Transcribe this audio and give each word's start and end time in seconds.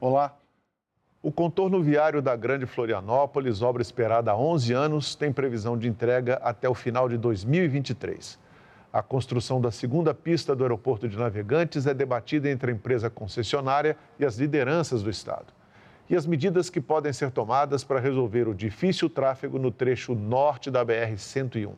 Olá. 0.00 0.36
O 1.22 1.32
contorno 1.32 1.82
viário 1.82 2.22
da 2.22 2.36
Grande 2.36 2.66
Florianópolis, 2.66 3.62
obra 3.62 3.82
esperada 3.82 4.30
há 4.30 4.36
11 4.36 4.72
anos, 4.72 5.14
tem 5.14 5.32
previsão 5.32 5.76
de 5.76 5.88
entrega 5.88 6.34
até 6.42 6.68
o 6.68 6.74
final 6.74 7.08
de 7.08 7.18
2023. 7.18 8.38
A 8.92 9.02
construção 9.02 9.60
da 9.60 9.70
segunda 9.70 10.14
pista 10.14 10.54
do 10.54 10.62
aeroporto 10.62 11.08
de 11.08 11.18
Navegantes 11.18 11.86
é 11.86 11.92
debatida 11.92 12.48
entre 12.48 12.70
a 12.70 12.74
empresa 12.74 13.10
concessionária 13.10 13.96
e 14.18 14.24
as 14.24 14.36
lideranças 14.36 15.02
do 15.02 15.10
Estado. 15.10 15.52
E 16.08 16.14
as 16.14 16.24
medidas 16.24 16.70
que 16.70 16.80
podem 16.80 17.12
ser 17.12 17.32
tomadas 17.32 17.82
para 17.82 17.98
resolver 17.98 18.46
o 18.46 18.54
difícil 18.54 19.10
tráfego 19.10 19.58
no 19.58 19.72
trecho 19.72 20.14
norte 20.14 20.70
da 20.70 20.86
BR-101. 20.86 21.72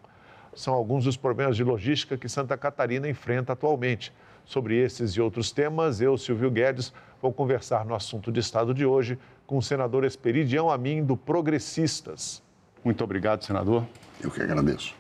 São 0.55 0.75
alguns 0.75 1.05
dos 1.05 1.17
problemas 1.17 1.57
de 1.57 1.65
logística 1.65 2.19
que 2.19 2.29
Santa 2.29 2.57
Catarina 2.57 3.09
enfrenta 3.09 3.55
atualmente. 3.55 4.13
Sobre 4.49 4.83
esses 4.83 5.11
e 5.11 5.21
outros 5.21 5.53
temas, 5.53 6.01
eu, 6.01 6.17
Silvio 6.17 6.51
Guedes, 6.51 6.91
vou 7.21 7.31
conversar 7.31 7.85
no 7.85 7.95
assunto 7.95 8.33
de 8.33 8.41
Estado 8.41 8.73
de 8.73 8.87
hoje 8.87 9.19
com 9.47 9.59
o 9.59 9.63
senador 9.63 10.05
Esperidião 10.05 10.71
Amin, 10.71 11.05
do 11.05 11.19
Progressistas. 11.19 12.43
Muito 12.83 13.05
obrigado, 13.05 13.45
senador. 13.45 13.85
Eu 14.23 14.31
que 14.31 14.41
agradeço. 14.41 14.95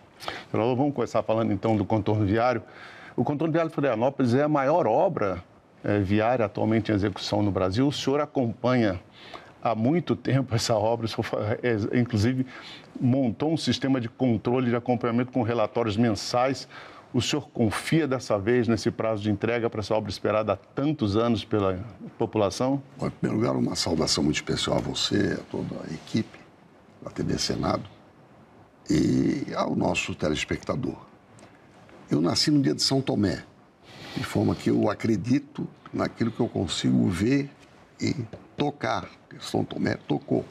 Senador, 0.50 0.76
vamos 0.76 0.95
começar 0.95 1.23
falando 1.23 1.50
então 1.50 1.78
do 1.78 1.84
contorno 1.87 2.26
viário. 2.26 2.62
O 3.16 3.24
contorno 3.24 3.50
viário 3.50 3.70
de 3.70 3.74
Florianópolis 3.74 4.34
é 4.34 4.42
a 4.42 4.48
maior 4.48 4.87
obra 4.87 5.42
é, 5.82 5.98
viária 5.98 6.45
atualmente 6.45 6.92
em 6.92 6.95
execução 6.95 7.42
no 7.42 7.51
Brasil. 7.51 7.88
O 7.88 7.92
senhor 7.92 8.20
acompanha 8.20 9.01
há 9.62 9.74
muito 9.74 10.15
tempo 10.15 10.54
essa 10.54 10.74
obra, 10.74 11.06
o 11.06 11.09
senhor, 11.09 11.59
é, 11.62 11.98
inclusive 11.98 12.45
montou 13.01 13.51
um 13.51 13.56
sistema 13.56 13.98
de 13.98 14.10
controle 14.10 14.68
de 14.68 14.76
acompanhamento 14.76 15.32
com 15.32 15.40
relatórios 15.40 15.96
mensais. 15.96 16.68
O 17.12 17.22
senhor 17.22 17.48
confia 17.48 18.06
dessa 18.06 18.38
vez 18.38 18.68
nesse 18.68 18.90
prazo 18.90 19.22
de 19.22 19.30
entrega 19.30 19.70
para 19.70 19.80
essa 19.80 19.94
obra 19.94 20.10
esperada 20.10 20.52
há 20.52 20.56
tantos 20.56 21.16
anos 21.16 21.42
pela 21.42 21.82
população? 22.18 22.82
Bom, 22.98 23.06
em 23.06 23.10
primeiro 23.10 23.40
lugar, 23.40 23.56
uma 23.56 23.74
saudação 23.74 24.23
muito 24.23 24.37
especial 24.37 24.76
a 24.76 24.80
você, 24.80 25.38
a 25.40 25.50
toda 25.50 25.74
a 25.88 25.95
equipe 25.95 26.38
da 27.02 27.10
TV 27.10 27.38
Senado 27.38 27.88
e 28.90 29.54
ao 29.54 29.74
nosso 29.74 30.15
telespectador. 30.15 30.98
Eu 32.10 32.20
nasci 32.20 32.50
no 32.50 32.60
dia 32.60 32.74
de 32.74 32.82
São 32.82 33.00
Tomé, 33.00 33.43
de 34.15 34.22
forma 34.22 34.54
que 34.54 34.68
eu 34.68 34.90
acredito 34.90 35.66
naquilo 35.93 36.30
que 36.30 36.40
eu 36.40 36.48
consigo 36.48 37.09
ver 37.09 37.50
e 37.98 38.15
tocar. 38.54 39.09
São 39.40 39.65
Tomé 39.65 39.95
tocou. 40.06 40.45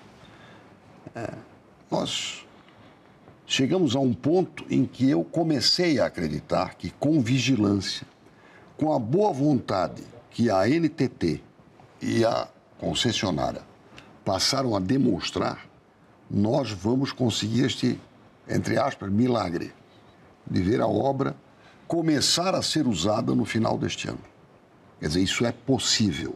É, 1.14 1.34
nós 1.92 2.47
chegamos 3.50 3.96
a 3.96 4.00
um 4.00 4.14
ponto 4.14 4.66
em 4.70 4.86
que 4.86 5.10
eu 5.10 5.24
comecei 5.24 6.00
a 6.00 6.08
acreditar 6.08 6.76
que, 6.76 6.92
com 6.92 7.22
vigilância, 7.22 8.06
com 8.76 8.92
a 8.94 9.00
boa 9.00 9.32
vontade 9.32 10.04
que 10.30 10.52
a 10.52 10.68
NTT 10.68 11.42
e 12.02 12.26
a 12.26 12.50
concessionária 12.78 13.62
passaram 14.26 14.76
a 14.76 14.80
demonstrar, 14.80 15.66
nós 16.30 16.72
vamos 16.72 17.14
conseguir 17.14 17.66
este, 17.66 17.98
entre 18.50 18.78
aspas, 18.78 19.10
milagre 19.10 19.72
de 20.46 20.62
ver 20.62 20.82
a 20.82 20.88
obra 20.88 21.34
começar 21.88 22.54
a 22.54 22.62
ser 22.62 22.86
usada 22.86 23.34
no 23.34 23.46
final 23.46 23.78
deste 23.78 24.10
ano. 24.10 24.20
Quer 25.00 25.08
dizer, 25.08 25.22
isso 25.22 25.46
é 25.46 25.54
possível. 25.54 26.36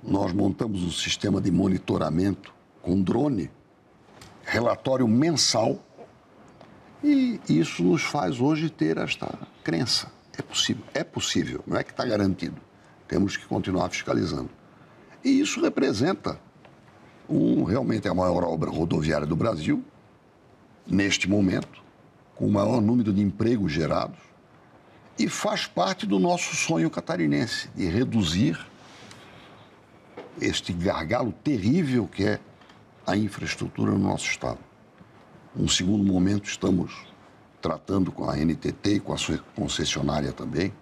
Nós 0.00 0.32
montamos 0.32 0.84
um 0.84 0.92
sistema 0.92 1.40
de 1.40 1.50
monitoramento 1.50 2.54
com 2.80 3.02
drone, 3.02 3.50
relatório 4.44 5.08
mensal 5.08 5.78
e 7.02 7.40
isso 7.48 7.82
nos 7.82 8.02
faz 8.02 8.40
hoje 8.40 8.68
ter 8.68 8.98
esta 8.98 9.38
crença. 9.64 10.10
É 10.36 10.42
possível, 10.42 10.84
é 10.94 11.04
possível, 11.04 11.62
não 11.66 11.76
é 11.76 11.82
que 11.82 11.90
está 11.90 12.04
garantido. 12.04 12.60
Temos 13.08 13.36
que 13.36 13.44
continuar 13.46 13.88
fiscalizando. 13.90 14.50
E 15.24 15.40
isso 15.40 15.60
representa 15.60 16.40
um, 17.28 17.64
realmente 17.64 18.08
a 18.08 18.14
maior 18.14 18.44
obra 18.44 18.70
rodoviária 18.70 19.26
do 19.26 19.36
Brasil, 19.36 19.84
neste 20.86 21.28
momento, 21.28 21.82
com 22.34 22.46
o 22.46 22.52
maior 22.52 22.80
número 22.80 23.12
de 23.12 23.20
empregos 23.20 23.72
gerados, 23.72 24.18
e 25.18 25.28
faz 25.28 25.66
parte 25.66 26.06
do 26.06 26.18
nosso 26.18 26.56
sonho 26.56 26.88
catarinense 26.88 27.68
de 27.74 27.86
reduzir 27.86 28.58
este 30.40 30.72
gargalo 30.72 31.32
terrível 31.44 32.08
que 32.08 32.24
é 32.24 32.40
a 33.06 33.16
infraestrutura 33.16 33.92
no 33.92 33.98
nosso 33.98 34.26
Estado. 34.26 34.69
Um 35.56 35.66
segundo 35.66 36.04
momento, 36.04 36.48
estamos 36.48 36.92
tratando 37.60 38.12
com 38.12 38.30
a 38.30 38.36
NTT 38.36 38.94
e 38.94 39.00
com 39.00 39.12
a 39.12 39.16
sua 39.16 39.38
concessionária 39.56 40.32
também, 40.32 40.72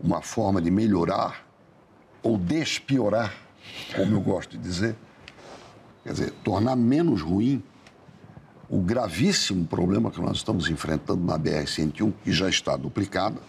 uma 0.00 0.22
forma 0.22 0.62
de 0.62 0.70
melhorar 0.70 1.44
ou 2.22 2.38
despiorar, 2.38 3.34
como 3.94 4.14
eu 4.14 4.20
gosto 4.20 4.56
de 4.56 4.62
dizer, 4.62 4.96
quer 6.04 6.12
dizer, 6.12 6.30
tornar 6.44 6.76
menos 6.76 7.20
ruim 7.20 7.62
o 8.68 8.80
gravíssimo 8.80 9.66
problema 9.66 10.10
que 10.10 10.20
nós 10.20 10.36
estamos 10.36 10.70
enfrentando 10.70 11.24
na 11.24 11.38
BR-101, 11.38 12.12
que 12.22 12.32
já 12.32 12.48
está 12.48 12.76
duplicada, 12.76 13.40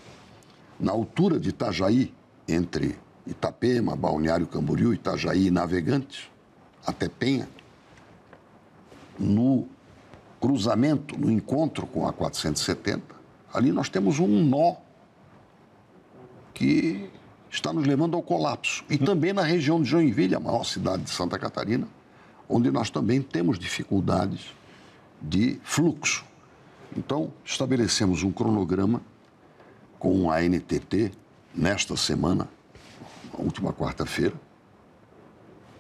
na 0.80 0.92
altura 0.92 1.40
de 1.40 1.50
Itajaí, 1.50 2.14
entre 2.48 2.98
Itapema, 3.28 3.96
Balneário 3.96 4.48
Camboriú, 4.48 4.94
Itajaí 4.94 5.48
e 5.48 5.52
Navegantes, 5.52 6.30
até 6.86 7.08
Penha, 7.10 7.48
no 9.20 9.68
cruzamento, 10.40 11.18
no 11.18 11.32
encontro 11.32 11.88
com 11.88 12.08
a 12.08 12.14
470, 12.14 13.04
ali 13.54 13.72
nós 13.72 13.90
temos 13.90 14.20
um 14.20 14.28
nó 14.28 14.76
que 16.54 17.10
está 17.50 17.72
nos 17.74 17.86
levando 17.86 18.16
ao 18.16 18.22
colapso. 18.22 18.84
E 18.90 18.98
também 18.98 19.34
na 19.34 19.42
região 19.42 19.82
de 19.82 19.90
Joinville, 19.90 20.36
a 20.36 20.40
maior 20.40 20.64
cidade 20.64 21.04
de 21.04 21.10
Santa 21.10 21.38
Catarina, 21.40 21.88
onde 22.48 22.72
nós 22.72 22.90
também 22.90 23.22
temos 23.22 23.58
dificuldades 23.60 24.54
de 25.22 25.60
fluxo. 25.64 26.26
Então, 26.96 27.32
estabelecemos 27.44 28.24
um 28.24 28.32
cronograma 28.32 29.02
com 30.00 30.32
a 30.32 30.42
NTT 30.42 31.12
nesta 31.54 31.98
semana, 31.98 32.48
a 33.34 33.42
última 33.42 33.74
quarta-feira, 33.74 34.36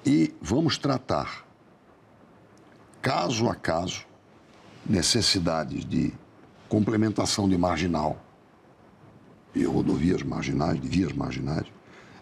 e 0.05 0.33
vamos 0.41 0.77
tratar, 0.77 1.45
caso 3.01 3.49
a 3.49 3.55
caso, 3.55 4.06
necessidades 4.89 5.83
de 5.83 6.13
complementação 6.69 7.47
de 7.47 7.57
marginal, 7.57 8.17
de 9.53 9.65
rodovias 9.65 10.23
marginais, 10.23 10.79
de 10.79 10.87
vias 10.87 11.11
marginais, 11.13 11.65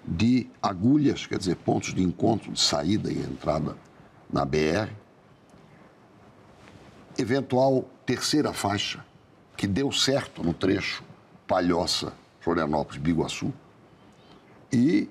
de 0.06 0.48
agulhas, 0.62 1.26
quer 1.26 1.38
dizer, 1.38 1.56
pontos 1.58 1.94
de 1.94 2.02
encontro, 2.02 2.52
de 2.52 2.59
saída 2.59 3.12
e 3.12 3.20
entrada 3.20 3.76
na 4.31 4.46
BR, 4.46 4.92
eventual 7.18 7.86
terceira 8.06 8.53
faixa, 8.53 9.03
que 9.58 9.68
deu 9.68 9.92
certo 9.92 10.44
no 10.44 10.53
trecho 10.53 11.03
Palhoça, 11.47 12.14
Florianópolis, 12.40 13.02
Biguaçu, 13.02 13.53
e 14.72 15.09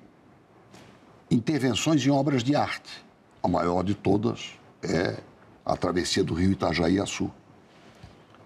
intervenções 1.30 2.04
em 2.04 2.10
obras 2.10 2.42
de 2.42 2.54
arte. 2.54 3.04
A 3.42 3.48
maior 3.48 3.82
de 3.82 3.94
todas 3.94 4.52
é 4.82 5.20
a 5.64 5.76
travessia 5.76 6.22
do 6.22 6.34
rio 6.34 6.52
Itajaí 6.52 7.00
a 7.00 7.06
Sul 7.06 7.32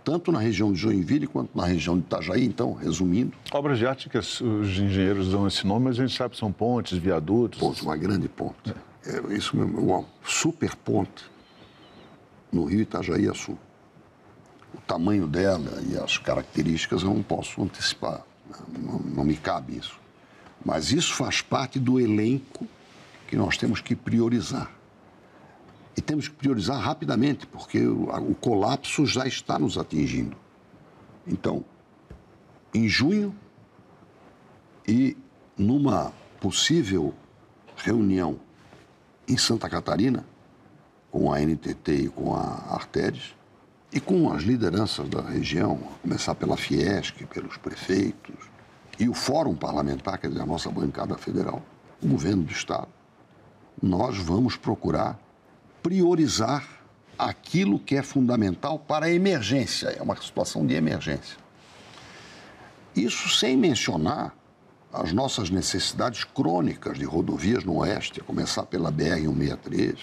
tanto 0.08 0.32
na 0.32 0.38
região 0.38 0.72
de 0.72 0.78
Joinville 0.78 1.26
quanto 1.26 1.54
na 1.54 1.66
região 1.66 1.94
de 1.98 2.02
Itajaí, 2.02 2.42
então, 2.42 2.72
resumindo. 2.72 3.36
Obras 3.52 3.76
de 3.76 3.86
arte 3.86 4.08
que 4.08 4.16
os 4.16 4.40
engenheiros 4.40 5.30
dão 5.30 5.46
esse 5.46 5.66
nome, 5.66 5.84
mas 5.84 6.00
a 6.00 6.06
gente 6.06 6.16
sabe 6.16 6.32
que 6.32 6.40
são 6.40 6.50
pontes, 6.50 6.96
viadutos. 6.96 7.60
Pontes, 7.60 7.82
uma 7.82 7.94
grande 7.94 8.26
ponte. 8.26 8.74
É. 9.04 9.18
é 9.18 9.34
isso 9.36 9.54
mesmo, 9.54 9.78
uma 9.78 10.06
super 10.24 10.74
ponte 10.76 11.26
no 12.50 12.64
rio 12.64 12.80
Itajaí 12.80 13.28
a 13.28 13.34
Sul. 13.34 13.58
O 14.74 14.80
tamanho 14.80 15.26
dela 15.26 15.78
e 15.86 15.98
as 15.98 16.16
características 16.16 17.02
eu 17.02 17.12
não 17.12 17.22
posso 17.22 17.62
antecipar, 17.62 18.22
né? 18.48 18.56
não, 18.78 18.98
não 19.00 19.24
me 19.24 19.36
cabe 19.36 19.76
isso. 19.76 20.00
Mas 20.64 20.90
isso 20.90 21.12
faz 21.12 21.42
parte 21.42 21.78
do 21.78 22.00
elenco 22.00 22.66
que 23.26 23.36
nós 23.36 23.58
temos 23.58 23.82
que 23.82 23.94
priorizar. 23.94 24.70
E 25.98 26.00
temos 26.00 26.28
que 26.28 26.36
priorizar 26.36 26.80
rapidamente, 26.80 27.44
porque 27.44 27.84
o, 27.84 28.04
o 28.30 28.34
colapso 28.36 29.04
já 29.04 29.26
está 29.26 29.58
nos 29.58 29.76
atingindo. 29.76 30.36
Então, 31.26 31.64
em 32.72 32.86
junho 32.86 33.34
e 34.86 35.16
numa 35.56 36.12
possível 36.40 37.12
reunião 37.76 38.38
em 39.26 39.36
Santa 39.36 39.68
Catarina, 39.68 40.24
com 41.10 41.32
a 41.32 41.40
NTT 41.40 41.92
e 41.92 42.08
com 42.08 42.32
a 42.32 42.44
Arteres, 42.72 43.34
e 43.92 43.98
com 43.98 44.32
as 44.32 44.44
lideranças 44.44 45.08
da 45.08 45.20
região, 45.20 45.80
a 45.96 45.98
começar 45.98 46.36
pela 46.36 46.56
Fiesc, 46.56 47.26
pelos 47.26 47.56
prefeitos, 47.56 48.36
e 49.00 49.08
o 49.08 49.14
Fórum 49.14 49.56
Parlamentar, 49.56 50.16
quer 50.18 50.28
dizer, 50.28 50.42
a 50.42 50.46
nossa 50.46 50.70
bancada 50.70 51.18
federal, 51.18 51.60
o 52.00 52.06
governo 52.06 52.44
do 52.44 52.52
Estado, 52.52 52.86
nós 53.82 54.16
vamos 54.16 54.56
procurar 54.56 55.18
priorizar 55.82 56.66
aquilo 57.18 57.78
que 57.78 57.96
é 57.96 58.02
fundamental 58.02 58.78
para 58.78 59.06
a 59.06 59.10
emergência, 59.10 59.88
é 59.88 60.02
uma 60.02 60.16
situação 60.16 60.66
de 60.66 60.74
emergência. 60.74 61.36
Isso 62.94 63.28
sem 63.28 63.56
mencionar 63.56 64.34
as 64.92 65.12
nossas 65.12 65.50
necessidades 65.50 66.24
crônicas 66.24 66.98
de 66.98 67.04
rodovias 67.04 67.64
no 67.64 67.78
Oeste, 67.78 68.20
a 68.20 68.24
começar 68.24 68.64
pela 68.64 68.90
BR-163, 68.90 69.98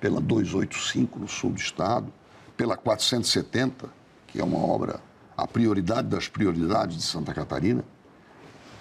pela 0.00 0.20
285 0.20 1.18
no 1.18 1.28
sul 1.28 1.52
do 1.52 1.58
estado, 1.58 2.12
pela 2.56 2.76
470, 2.76 3.88
que 4.26 4.40
é 4.40 4.44
uma 4.44 4.58
obra, 4.58 5.00
a 5.36 5.46
prioridade 5.46 6.08
das 6.08 6.28
prioridades 6.28 6.96
de 6.96 7.02
Santa 7.02 7.32
Catarina, 7.32 7.84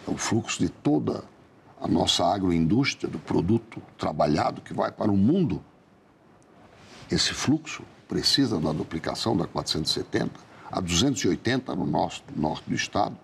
o 0.08 0.18
fluxo 0.18 0.60
de 0.60 0.70
toda 0.70 1.24
a 1.82 1.88
nossa 1.88 2.26
agroindústria, 2.26 3.10
do 3.10 3.20
produto 3.20 3.82
trabalhado 3.98 4.62
que 4.62 4.74
vai 4.74 4.92
para 4.92 5.12
o 5.12 5.18
mundo. 5.18 5.64
Esse 7.12 7.34
fluxo 7.34 7.84
precisa 8.08 8.60
da 8.60 8.72
duplicação 8.72 9.36
da 9.36 9.46
470, 9.46 10.32
a 10.72 10.82
280 10.82 11.76
no 11.76 11.86
nosso, 11.86 12.24
norte 12.36 12.70
do 12.70 12.76
estado, 12.76 13.16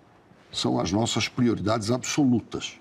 são 0.52 0.80
as 0.80 0.92
nossas 0.92 1.28
prioridades 1.28 1.90
absolutas. 1.90 2.80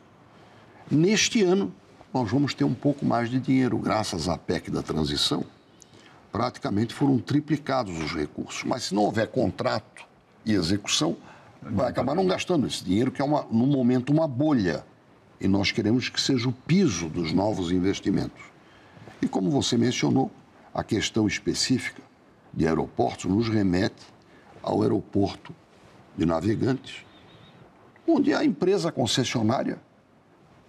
Neste 0.91 1.43
ano, 1.43 1.73
nós 2.13 2.31
vamos 2.31 2.53
ter 2.53 2.65
um 2.65 2.75
pouco 2.75 3.07
mais 3.07 3.31
de 3.31 3.39
dinheiro, 3.39 3.79
graças 3.79 4.29
à 4.29 4.37
PEC 4.37 4.71
da 4.71 4.83
transição. 4.83 5.45
Praticamente 6.33 6.93
foram 6.93 7.19
triplicados 7.19 7.97
os 7.99 8.13
recursos. 8.13 8.65
Mas 8.65 8.85
se 8.85 8.95
não 8.95 9.05
houver 9.05 9.29
contrato 9.29 10.05
e 10.45 10.53
execução, 10.53 11.17
vai 11.63 11.89
acabar 11.89 12.15
não 12.15 12.27
gastando 12.27 12.67
esse 12.67 12.85
dinheiro, 12.85 13.11
que 13.11 13.23
é, 13.23 13.25
uma, 13.25 13.47
no 13.51 13.67
momento, 13.67 14.13
uma 14.13 14.27
bolha. 14.27 14.85
E 15.41 15.47
nós 15.47 15.71
queremos 15.71 16.09
que 16.09 16.21
seja 16.21 16.49
o 16.49 16.53
piso 16.53 17.09
dos 17.09 17.33
novos 17.33 17.71
investimentos. 17.71 18.43
E 19.23 19.29
como 19.29 19.51
você 19.51 19.77
mencionou, 19.77 20.31
a 20.73 20.83
questão 20.85 21.27
específica 21.27 22.03
de 22.53 22.67
aeroportos 22.67 23.27
nos 23.27 23.49
remete 23.49 24.07
ao 24.63 24.83
aeroporto 24.83 25.55
de 26.17 26.27
Navegantes, 26.27 27.05
onde 28.07 28.35
a 28.35 28.45
empresa 28.45 28.91
concessionária 28.91 29.81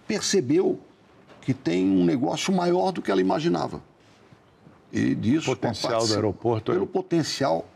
percebeu 0.06 0.80
que 1.40 1.52
tem 1.52 1.88
um 1.90 2.04
negócio 2.04 2.52
maior 2.52 2.92
do 2.92 3.02
que 3.02 3.10
ela 3.10 3.20
imaginava. 3.20 3.82
E 4.92 5.14
disso, 5.14 5.50
o 5.50 5.56
potencial 5.56 6.06
do 6.06 6.14
aeroporto. 6.14 6.70
É 6.70 6.74
pelo 6.74 6.86
potencial 6.86 7.66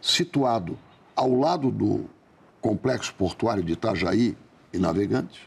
situado 0.00 0.78
ao 1.14 1.34
lado 1.34 1.70
do 1.70 2.04
complexo 2.60 3.14
portuário 3.14 3.62
de 3.62 3.72
Itajaí 3.72 4.36
e 4.72 4.78
Navegantes, 4.78 5.40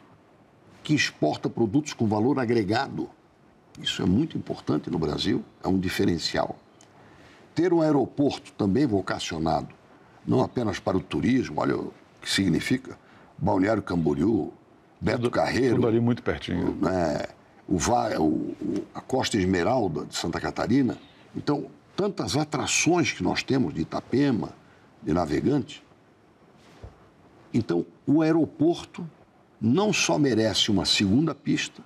que 0.83 0.93
exporta 0.93 1.49
produtos 1.49 1.93
com 1.93 2.07
valor 2.07 2.39
agregado. 2.39 3.09
Isso 3.81 4.01
é 4.01 4.05
muito 4.05 4.37
importante 4.37 4.89
no 4.89 4.99
Brasil, 4.99 5.43
é 5.63 5.67
um 5.67 5.79
diferencial. 5.79 6.57
Ter 7.55 7.73
um 7.73 7.81
aeroporto 7.81 8.51
também 8.53 8.85
vocacionado, 8.85 9.69
não 10.25 10.41
apenas 10.41 10.79
para 10.79 10.97
o 10.97 11.01
turismo, 11.01 11.61
olha 11.61 11.77
o 11.77 11.93
que 12.21 12.29
significa 12.29 12.97
Balneário 13.37 13.81
Camboriú, 13.81 14.53
Beto 14.99 15.23
tudo, 15.23 15.31
Carreiro. 15.31 15.75
Tudo 15.75 15.87
ali 15.87 15.99
muito 15.99 16.21
pertinho. 16.21 16.77
Né, 16.81 17.25
o, 17.67 17.77
o, 17.77 18.55
a 18.93 19.01
Costa 19.01 19.37
Esmeralda 19.37 20.05
de 20.05 20.15
Santa 20.15 20.39
Catarina. 20.39 20.97
Então, 21.35 21.67
tantas 21.95 22.35
atrações 22.35 23.11
que 23.11 23.23
nós 23.23 23.43
temos 23.43 23.73
de 23.73 23.81
Itapema, 23.81 24.49
de 25.01 25.13
Navegante. 25.13 25.83
Então, 27.53 27.85
o 28.05 28.21
aeroporto 28.21 29.07
não 29.59 29.91
só 29.91 30.17
merece 30.17 30.71
uma 30.71 30.85
segunda 30.85 31.33
pista, 31.33 31.81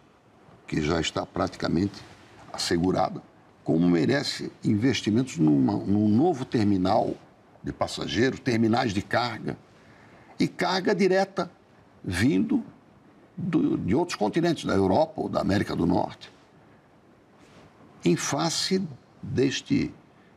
que 0.68 0.82
já 0.82 1.00
está 1.00 1.26
praticamente 1.26 2.02
assegurada, 2.52 3.22
como 3.64 3.88
merece 3.90 4.52
investimentos 4.64 5.38
numa, 5.38 5.74
num 5.74 6.08
novo 6.08 6.46
terminal 6.46 7.16
de 7.64 7.72
passageiros, 7.72 8.40
terminais 8.40 8.94
de 8.94 9.02
carga 9.02 9.58
e 10.40 10.48
carga 10.48 10.94
direta 10.94 11.50
vindo 12.04 12.64
do, 13.36 13.78
de 13.78 13.96
outros 13.96 14.16
continentes, 14.18 14.66
da 14.66 14.74
Europa 14.74 15.22
ou 15.22 15.30
da 15.30 15.42
América 15.42 15.76
do 15.76 15.86
Norte, 15.86 16.32
em 18.04 18.16
face 18.16 18.86
deste, 19.22 19.94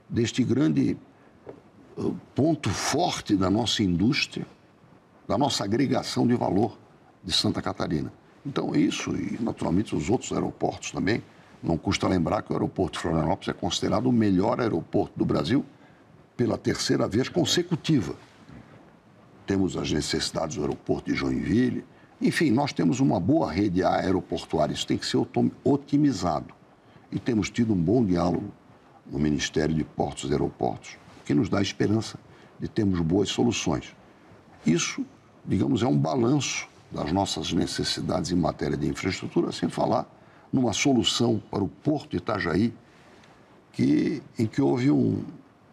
deste 0.09 0.45
grande 0.45 0.97
uh, 1.97 2.17
ponto 2.35 2.71
forte 2.71 3.37
da 3.37 3.51
nossa 3.51 3.83
indústria, 3.83 4.47
da 5.27 5.37
nossa 5.37 5.65
agregação 5.65 6.27
de 6.27 6.35
valor 6.35 6.79
de 7.25 7.33
Santa 7.33 7.61
Catarina. 7.61 8.13
Então, 8.47 8.77
isso 8.77 9.11
e, 9.17 9.37
naturalmente, 9.43 9.97
os 9.97 10.09
outros 10.09 10.31
aeroportos 10.33 10.93
também. 10.93 11.23
Não 11.63 11.77
custa 11.77 12.07
lembrar 12.07 12.43
que 12.43 12.53
o 12.53 12.55
aeroporto 12.55 12.93
de 12.93 13.01
Florianópolis 13.01 13.49
é 13.49 13.53
considerado 13.53 14.07
o 14.07 14.13
melhor 14.13 14.61
aeroporto 14.61 15.19
do 15.19 15.25
Brasil 15.25 15.65
pela 16.37 16.57
terceira 16.57 17.09
vez 17.09 17.29
consecutiva. 17.29 18.15
Temos 19.47 19.77
as 19.77 19.91
necessidades 19.91 20.57
do 20.57 20.63
aeroporto 20.63 21.11
de 21.11 21.17
Joinville, 21.17 21.85
enfim, 22.21 22.51
nós 22.51 22.73
temos 22.73 23.01
uma 23.01 23.19
boa 23.19 23.51
rede 23.51 23.83
aeroportuária, 23.83 24.73
isso 24.73 24.87
tem 24.87 24.97
que 24.97 25.07
ser 25.07 25.19
otimizado. 25.65 26.55
E 27.11 27.19
temos 27.19 27.51
tido 27.51 27.73
um 27.73 27.77
bom 27.77 28.05
diálogo 28.05 28.51
no 29.11 29.19
Ministério 29.19 29.75
de 29.75 29.85
Portos 29.85 30.31
e 30.31 30.33
Aeroportos, 30.33 30.97
que 31.25 31.35
nos 31.35 31.49
dá 31.49 31.61
esperança 31.61 32.19
de 32.59 32.69
termos 32.69 33.01
boas 33.01 33.29
soluções. 33.29 33.95
Isso, 34.65 35.05
digamos, 35.45 35.83
é 35.83 35.87
um 35.87 35.97
balanço 35.97 36.69
das 36.97 37.13
nossas 37.13 37.53
necessidades 37.53 38.33
em 38.33 38.35
matéria 38.35 38.77
de 38.77 38.89
infraestrutura, 38.89 39.53
sem 39.53 39.69
falar 39.69 40.11
numa 40.51 40.73
solução 40.73 41.41
para 41.51 41.63
o 41.63 41.69
Porto 41.69 42.17
Itajaí, 42.17 42.73
que, 43.73 44.23
em 44.39 44.47
que 44.47 44.63
houve 44.63 44.91
um, 44.91 45.23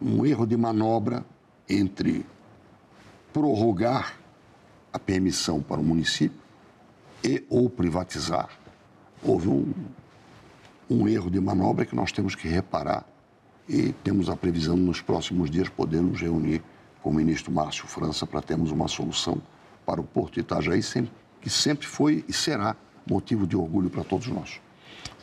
um 0.00 0.26
erro 0.26 0.46
de 0.46 0.56
manobra 0.56 1.24
entre 1.66 2.26
prorrogar 3.32 4.14
a 4.92 4.98
permissão 4.98 5.62
para 5.62 5.80
o 5.80 5.84
município 5.84 6.38
e 7.24 7.42
ou 7.48 7.70
privatizar, 7.70 8.50
houve 9.22 9.48
um, 9.48 9.72
um 10.90 11.08
erro 11.08 11.30
de 11.30 11.40
manobra 11.40 11.86
que 11.86 11.96
nós 11.96 12.12
temos 12.12 12.34
que 12.34 12.46
reparar 12.46 13.06
e 13.66 13.92
temos 14.04 14.28
a 14.28 14.36
previsão 14.36 14.76
nos 14.76 15.00
próximos 15.00 15.50
dias 15.50 15.70
poder 15.70 16.02
nos 16.02 16.20
reunir 16.20 16.62
com 17.02 17.08
o 17.08 17.14
ministro 17.14 17.50
Márcio 17.50 17.86
França 17.86 18.26
para 18.26 18.42
termos 18.42 18.70
uma 18.70 18.88
solução 18.88 19.40
para 19.84 20.00
o 20.00 20.04
Porto 20.04 20.34
de 20.34 20.40
Itajaí, 20.40 20.80
que 21.40 21.50
sempre 21.50 21.86
foi 21.86 22.24
e 22.28 22.32
será 22.32 22.76
motivo 23.06 23.46
de 23.46 23.56
orgulho 23.56 23.90
para 23.90 24.04
todos 24.04 24.26
nós. 24.28 24.60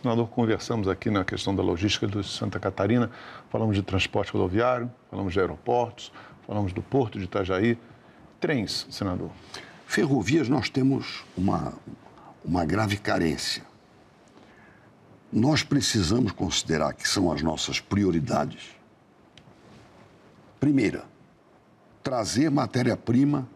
Senador, 0.01 0.27
conversamos 0.29 0.87
aqui 0.87 1.09
na 1.09 1.23
questão 1.23 1.55
da 1.55 1.61
logística 1.61 2.07
de 2.07 2.27
Santa 2.27 2.59
Catarina, 2.59 3.09
falamos 3.49 3.75
de 3.75 3.83
transporte 3.83 4.31
rodoviário, 4.31 4.91
falamos 5.09 5.33
de 5.33 5.39
aeroportos, 5.39 6.11
falamos 6.45 6.73
do 6.73 6.81
Porto 6.81 7.19
de 7.19 7.25
Itajaí, 7.25 7.77
Trens, 8.39 8.87
senador. 8.89 9.29
Ferrovias, 9.85 10.49
nós 10.49 10.69
temos 10.69 11.23
uma, 11.37 11.73
uma 12.43 12.65
grave 12.65 12.97
carência. 12.97 13.63
Nós 15.31 15.61
precisamos 15.61 16.31
considerar 16.31 16.93
que 16.93 17.07
são 17.07 17.31
as 17.31 17.43
nossas 17.43 17.79
prioridades. 17.79 18.75
Primeira, 20.59 21.05
trazer 22.01 22.49
matéria-prima 22.49 23.47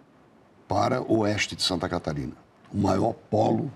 para 0.68 1.02
o 1.02 1.20
oeste 1.20 1.56
de 1.56 1.64
Santa 1.64 1.88
Catarina, 1.88 2.34
o 2.74 2.78
maior 2.78 3.14
polo 3.14 3.72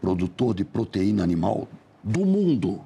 produtor 0.00 0.54
de 0.54 0.64
proteína 0.64 1.22
animal 1.22 1.68
do 2.02 2.24
mundo, 2.24 2.80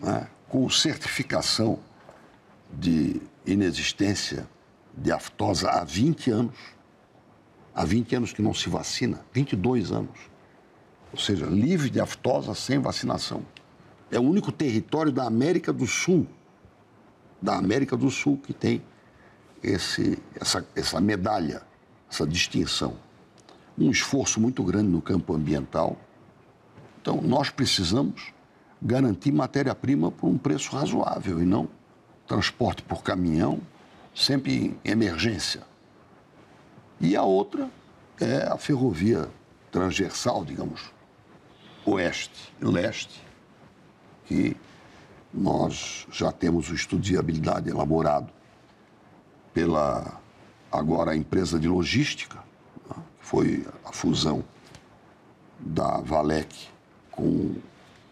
né? 0.00 0.28
com 0.48 0.68
certificação 0.68 1.78
de 2.72 3.20
inexistência 3.46 4.48
de 4.96 5.12
aftosa 5.12 5.70
há 5.70 5.84
20 5.84 6.30
anos. 6.30 6.56
Há 7.74 7.84
20 7.84 8.16
anos 8.16 8.32
que 8.32 8.42
não 8.42 8.52
se 8.52 8.68
vacina, 8.68 9.24
22 9.32 9.92
anos. 9.92 10.18
Ou 11.12 11.18
seja, 11.18 11.46
livre 11.46 11.88
de 11.88 12.00
aftosa 12.00 12.54
sem 12.54 12.78
vacinação. 12.78 13.42
É 14.10 14.18
o 14.18 14.22
único 14.22 14.52
território 14.52 15.10
da 15.10 15.24
América 15.24 15.72
do 15.72 15.86
Sul, 15.86 16.26
da 17.40 17.56
América 17.56 17.96
do 17.96 18.10
Sul, 18.10 18.38
que 18.38 18.52
tem 18.52 18.82
esse, 19.62 20.18
essa, 20.40 20.66
essa 20.74 21.00
medalha, 21.00 21.62
essa 22.10 22.26
distinção. 22.26 22.96
Um 23.78 23.90
esforço 23.90 24.40
muito 24.40 24.62
grande 24.62 24.88
no 24.88 25.00
campo 25.00 25.34
ambiental. 25.34 25.96
Então, 27.00 27.20
nós 27.22 27.50
precisamos 27.50 28.32
garantir 28.80 29.32
matéria-prima 29.32 30.10
por 30.10 30.28
um 30.28 30.36
preço 30.36 30.74
razoável 30.74 31.40
e 31.40 31.46
não 31.46 31.68
transporte 32.26 32.82
por 32.82 33.02
caminhão, 33.02 33.60
sempre 34.14 34.52
em 34.52 34.90
emergência. 34.90 35.62
E 37.00 37.16
a 37.16 37.22
outra 37.22 37.68
é 38.20 38.48
a 38.48 38.56
ferrovia 38.56 39.28
transversal, 39.70 40.44
digamos, 40.44 40.92
oeste 41.84 42.52
e 42.60 42.64
leste, 42.64 43.20
que 44.26 44.56
nós 45.32 46.06
já 46.12 46.30
temos 46.30 46.70
o 46.70 46.74
estudo 46.74 47.02
de 47.02 47.12
viabilidade 47.12 47.70
elaborado 47.70 48.32
pela 49.52 50.20
agora 50.70 51.12
a 51.12 51.16
empresa 51.16 51.58
de 51.58 51.68
logística, 51.68 52.38
né, 52.88 52.96
que 53.20 53.26
foi 53.26 53.66
a 53.84 53.92
fusão 53.92 54.44
da 55.58 55.98
Valec 55.98 56.68
com 57.10 57.54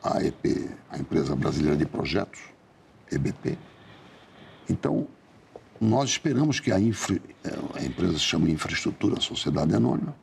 a 0.03 0.23
EP, 0.23 0.71
a 0.91 0.99
empresa 0.99 1.35
brasileira 1.35 1.77
de 1.77 1.87
projetos, 1.87 2.41
EBP. 3.11 3.59
Então, 4.69 5.07
nós 5.81 6.11
esperamos 6.11 6.61
que 6.61 6.71
a, 6.71 6.79
infra, 6.79 7.19
a 7.75 7.83
empresa 7.83 8.15
se 8.15 8.21
chame 8.21 8.53
Infraestrutura 8.53 9.21
Sociedade 9.21 9.75
Anônima, 9.75 10.15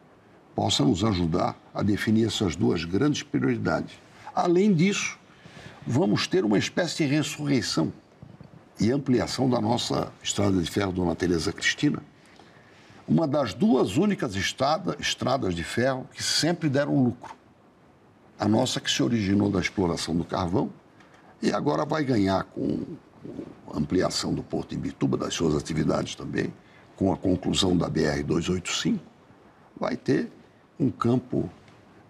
possa 0.55 0.83
nos 0.83 1.03
ajudar 1.03 1.55
a 1.74 1.83
definir 1.83 2.27
essas 2.27 2.55
duas 2.55 2.83
grandes 2.83 3.24
prioridades. 3.24 3.93
Além 4.33 4.74
disso, 4.74 5.19
vamos 5.86 6.27
ter 6.27 6.45
uma 6.45 6.57
espécie 6.57 7.05
de 7.05 7.13
ressurreição 7.13 7.91
e 8.79 8.91
ampliação 8.91 9.50
da 9.50 9.60
nossa 9.60 10.12
estrada 10.22 10.62
de 10.62 10.69
ferro 10.69 10.91
Dona 10.91 11.15
Teresa 11.15 11.51
Cristina, 11.51 12.01
uma 13.07 13.27
das 13.27 13.53
duas 13.53 13.98
únicas 13.98 14.36
estrada, 14.36 14.96
estradas 15.00 15.55
de 15.55 15.63
ferro 15.63 16.07
que 16.13 16.22
sempre 16.22 16.69
deram 16.69 17.03
lucro. 17.03 17.36
A 18.39 18.48
nossa 18.48 18.79
que 18.79 18.91
se 18.91 19.01
originou 19.01 19.50
da 19.50 19.60
exploração 19.60 20.15
do 20.15 20.24
carvão 20.24 20.72
e 21.41 21.51
agora 21.51 21.86
vai 21.86 22.03
ganhar 22.03 22.43
com 22.43 22.86
a 23.72 23.77
ampliação 23.77 24.34
do 24.34 24.43
Porto 24.43 24.75
em 24.75 24.77
Bituba, 24.77 25.17
das 25.17 25.34
suas 25.34 25.55
atividades 25.55 26.15
também, 26.15 26.53
com 26.96 27.12
a 27.12 27.17
conclusão 27.17 27.75
da 27.77 27.89
BR-285, 27.89 29.00
vai 29.79 29.96
ter 29.96 30.31
um 30.79 30.89
campo 30.89 31.50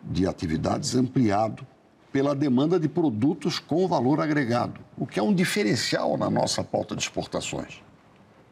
de 0.03 0.27
atividades 0.27 0.95
ampliado 0.95 1.65
pela 2.11 2.33
demanda 2.33 2.79
de 2.79 2.87
produtos 2.87 3.59
com 3.59 3.87
valor 3.87 4.19
agregado, 4.21 4.79
o 4.97 5.05
que 5.05 5.19
é 5.19 5.23
um 5.23 5.33
diferencial 5.33 6.17
na 6.17 6.29
nossa 6.29 6.63
pauta 6.63 6.95
de 6.95 7.01
exportações. 7.01 7.81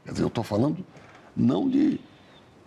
Quer 0.03 0.11
dizer, 0.11 0.23
eu 0.23 0.27
estou 0.27 0.43
falando 0.43 0.85
não 1.35 1.67
de 1.67 1.99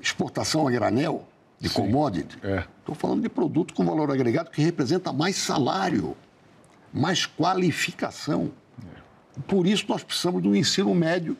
exportação 0.01 0.67
a 0.67 0.71
granel, 0.71 1.27
de 1.61 1.69
Sim, 1.69 1.75
commodity. 1.75 2.37
Estou 2.37 2.95
é. 2.95 2.99
falando 2.99 3.23
de 3.23 3.29
produto 3.29 3.75
com 3.75 3.85
valor 3.85 4.11
agregado 4.11 4.51
que 4.51 4.63
representa 4.63 5.13
mais 5.13 5.37
salário, 5.37 6.17
mais 6.93 7.27
qualificação. 7.27 8.51
É. 8.81 9.41
Por 9.47 9.67
isso, 9.67 9.85
nós 9.89 10.03
precisamos 10.03 10.43
de 10.43 10.49
um 10.49 10.55
ensino 10.55 10.95
médio 10.95 11.37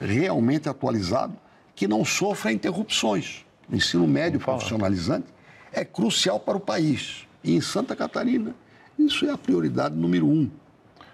realmente 0.00 0.68
atualizado 0.68 1.36
que 1.74 1.88
não 1.88 2.04
sofra 2.04 2.52
interrupções. 2.52 3.44
O 3.70 3.74
ensino 3.74 4.06
médio 4.06 4.40
profissionalizante 4.40 5.26
é 5.72 5.84
crucial 5.84 6.40
para 6.40 6.56
o 6.56 6.60
país. 6.60 7.26
E 7.42 7.54
em 7.54 7.60
Santa 7.60 7.94
Catarina, 7.94 8.54
isso 8.98 9.26
é 9.26 9.30
a 9.30 9.38
prioridade 9.38 9.94
número 9.94 10.26
um. 10.26 10.50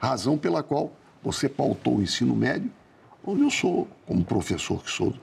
Razão 0.00 0.36
pela 0.36 0.62
qual 0.62 0.92
você 1.22 1.48
pautou 1.48 1.96
o 1.96 2.02
ensino 2.02 2.34
médio, 2.34 2.70
onde 3.24 3.42
eu 3.42 3.50
sou, 3.50 3.88
como 4.06 4.24
professor 4.24 4.82
que 4.82 4.90
sou, 4.90 5.14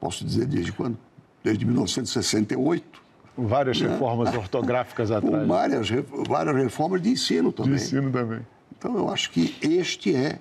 posso 0.00 0.24
dizer 0.24 0.46
desde 0.46 0.72
quando? 0.72 0.96
Desde 1.42 1.64
1968. 1.64 3.02
Várias 3.36 3.80
né? 3.80 3.88
reformas 3.88 4.34
ortográficas 4.34 5.10
atrás. 5.12 5.46
Várias, 5.46 5.88
várias 6.28 6.56
reformas 6.56 7.02
de 7.02 7.10
ensino 7.10 7.52
também. 7.52 7.74
De 7.74 7.82
ensino 7.82 8.10
também. 8.10 8.40
Então, 8.76 8.96
eu 8.96 9.10
acho 9.10 9.30
que 9.30 9.56
este 9.60 10.14
é 10.14 10.38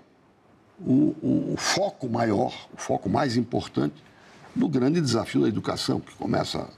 o, 0.79 1.15
o, 1.21 1.53
o 1.53 1.57
foco 1.57 2.07
maior, 2.07 2.53
o 2.73 2.77
foco 2.77 3.09
mais 3.09 3.35
importante 3.35 3.95
do 4.55 4.67
grande 4.67 5.01
desafio 5.01 5.41
da 5.41 5.47
educação, 5.47 5.99
que 5.99 6.13
começa 6.15 6.69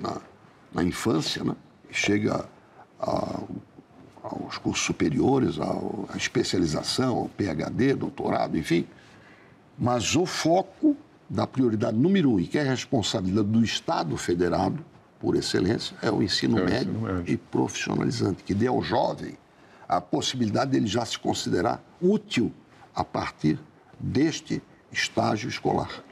na, 0.00 0.20
na 0.72 0.82
infância, 0.82 1.44
né? 1.44 1.54
chega 1.90 2.48
a, 3.00 3.40
aos 4.24 4.56
cursos 4.56 4.84
superiores, 4.84 5.60
à 5.60 6.16
especialização, 6.16 7.18
ao 7.18 7.28
PhD, 7.28 7.94
doutorado, 7.94 8.56
enfim. 8.56 8.86
Mas 9.78 10.16
o 10.16 10.24
foco 10.24 10.96
da 11.28 11.46
prioridade 11.46 11.96
número 11.96 12.32
um, 12.32 12.40
e 12.40 12.46
que 12.46 12.58
é 12.58 12.62
a 12.62 12.70
responsabilidade 12.70 13.48
do 13.48 13.62
Estado 13.62 14.16
federado, 14.16 14.82
por 15.20 15.36
excelência, 15.36 15.96
é 16.02 16.10
o 16.10 16.22
ensino, 16.22 16.58
é 16.58 16.64
médio, 16.64 16.92
ensino 16.92 17.00
médio 17.00 17.32
e 17.32 17.36
profissionalizante, 17.36 18.42
que 18.42 18.54
dê 18.54 18.66
ao 18.66 18.82
jovem 18.82 19.36
a 19.88 20.00
possibilidade 20.00 20.70
dele 20.70 20.86
já 20.86 21.04
se 21.04 21.18
considerar 21.18 21.82
útil 22.00 22.52
a 22.94 23.04
partir 23.04 23.58
deste 23.98 24.62
estágio 24.90 25.48
escolar. 25.48 26.03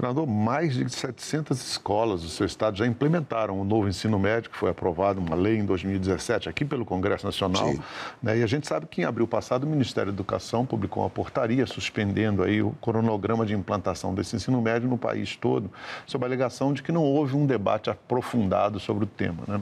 Senador, 0.00 0.26
mais 0.26 0.72
de 0.72 0.88
700 0.88 1.60
escolas 1.60 2.22
do 2.22 2.28
seu 2.30 2.46
estado 2.46 2.78
já 2.78 2.86
implementaram 2.86 3.60
o 3.60 3.64
novo 3.64 3.86
ensino 3.86 4.18
médio, 4.18 4.48
que 4.48 4.56
foi 4.56 4.70
aprovado 4.70 5.20
uma 5.20 5.36
lei 5.36 5.58
em 5.58 5.64
2017 5.66 6.48
aqui 6.48 6.64
pelo 6.64 6.86
Congresso 6.86 7.26
Nacional. 7.26 7.74
Né? 8.22 8.38
E 8.38 8.42
a 8.42 8.46
gente 8.46 8.66
sabe 8.66 8.86
que 8.86 9.02
em 9.02 9.04
abril 9.04 9.28
passado 9.28 9.64
o 9.64 9.66
Ministério 9.66 10.10
da 10.10 10.16
Educação 10.16 10.64
publicou 10.64 11.02
uma 11.02 11.10
portaria 11.10 11.66
suspendendo 11.66 12.42
aí 12.42 12.62
o 12.62 12.70
cronograma 12.80 13.44
de 13.44 13.52
implantação 13.52 14.14
desse 14.14 14.34
ensino 14.34 14.62
médio 14.62 14.88
no 14.88 14.96
país 14.96 15.36
todo, 15.36 15.70
sob 16.06 16.24
a 16.24 16.28
alegação 16.28 16.72
de 16.72 16.82
que 16.82 16.90
não 16.90 17.04
houve 17.04 17.36
um 17.36 17.44
debate 17.44 17.90
aprofundado 17.90 18.80
sobre 18.80 19.04
o 19.04 19.06
tema. 19.06 19.42
Né? 19.46 19.60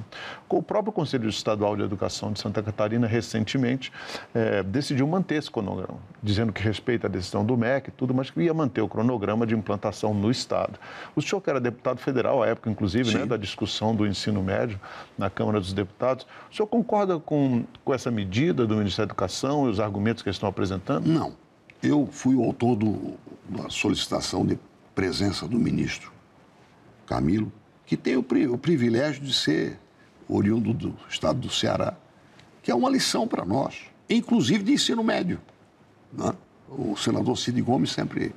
O 0.49 0.63
próprio 0.63 0.93
Conselho 0.93 1.29
Estadual 1.29 1.75
de 1.75 1.83
Educação 1.83 2.33
de 2.33 2.39
Santa 2.39 2.63
Catarina, 2.63 3.09
recentemente, 3.09 3.93
é, 4.33 4.63
decidiu 4.63 5.05
manter 5.09 5.35
esse 5.35 5.51
cronograma, 5.51 5.99
dizendo 6.23 6.53
que 6.53 6.63
respeita 6.63 7.09
a 7.09 7.11
decisão 7.11 7.45
do 7.45 7.57
MEC 7.57 7.89
e 7.89 7.91
tudo, 7.91 8.15
mas 8.15 8.31
que 8.31 8.41
ia 8.41 8.55
manter 8.55 8.83
o 8.83 8.89
cronograma 8.89 9.45
de 9.45 9.57
implantação 9.57 10.15
no 10.15 10.28
Estado. 10.31 10.79
O 11.15 11.23
senhor, 11.23 11.41
que 11.41 11.51
era 11.51 11.61
deputado 11.61 11.99
federal, 12.01 12.43
à 12.43 12.47
época, 12.47 12.71
inclusive, 12.71 13.17
né, 13.17 13.27
da 13.27 13.37
discussão 13.37 13.95
do 13.95 14.07
ensino 14.07 14.43
médio 14.43 14.81
na 15.17 15.29
Câmara 15.29 15.61
dos 15.61 15.73
Deputados, 15.73 16.27
o 16.51 16.55
senhor 16.55 16.67
concorda 16.67 17.19
com, 17.19 17.65
com 17.85 17.95
essa 17.95 18.11
medida 18.11 18.67
do 18.67 18.77
Ministério 18.77 19.09
da 19.09 19.13
Educação 19.13 19.67
e 19.67 19.71
os 19.71 19.81
argumentos 19.81 20.23
que 20.23 20.29
eles 20.29 20.37
estão 20.37 20.49
apresentando? 20.49 21.07
Não. 21.07 21.35
Eu 21.83 22.09
fui 22.11 22.35
o 22.35 22.43
autor 22.43 22.77
do, 22.77 23.15
da 23.49 23.71
solicitação 23.71 24.45
de 24.45 24.59
presença 24.95 25.47
do 25.47 25.59
ministro 25.59 26.13
Camilo, 27.07 27.53
que 27.87 27.97
tem 27.97 28.17
o, 28.17 28.27
o 28.53 28.59
privilégio 28.59 29.23
de 29.23 29.33
ser 29.33 29.79
oriundo 30.29 30.75
do 30.75 30.95
estado 31.09 31.39
do 31.39 31.51
Ceará, 31.51 31.95
que 32.63 32.71
é 32.71 32.75
uma 32.75 32.91
lição 32.91 33.27
para 33.27 33.45
nós, 33.45 33.87
inclusive 34.11 34.63
de 34.63 34.73
ensino 34.73 35.03
médio. 35.03 35.41
Né? 36.13 36.33
O 36.69 36.97
senador 36.97 37.39
Cid 37.39 37.63
Gomes 37.63 37.91
sempre 37.91 38.35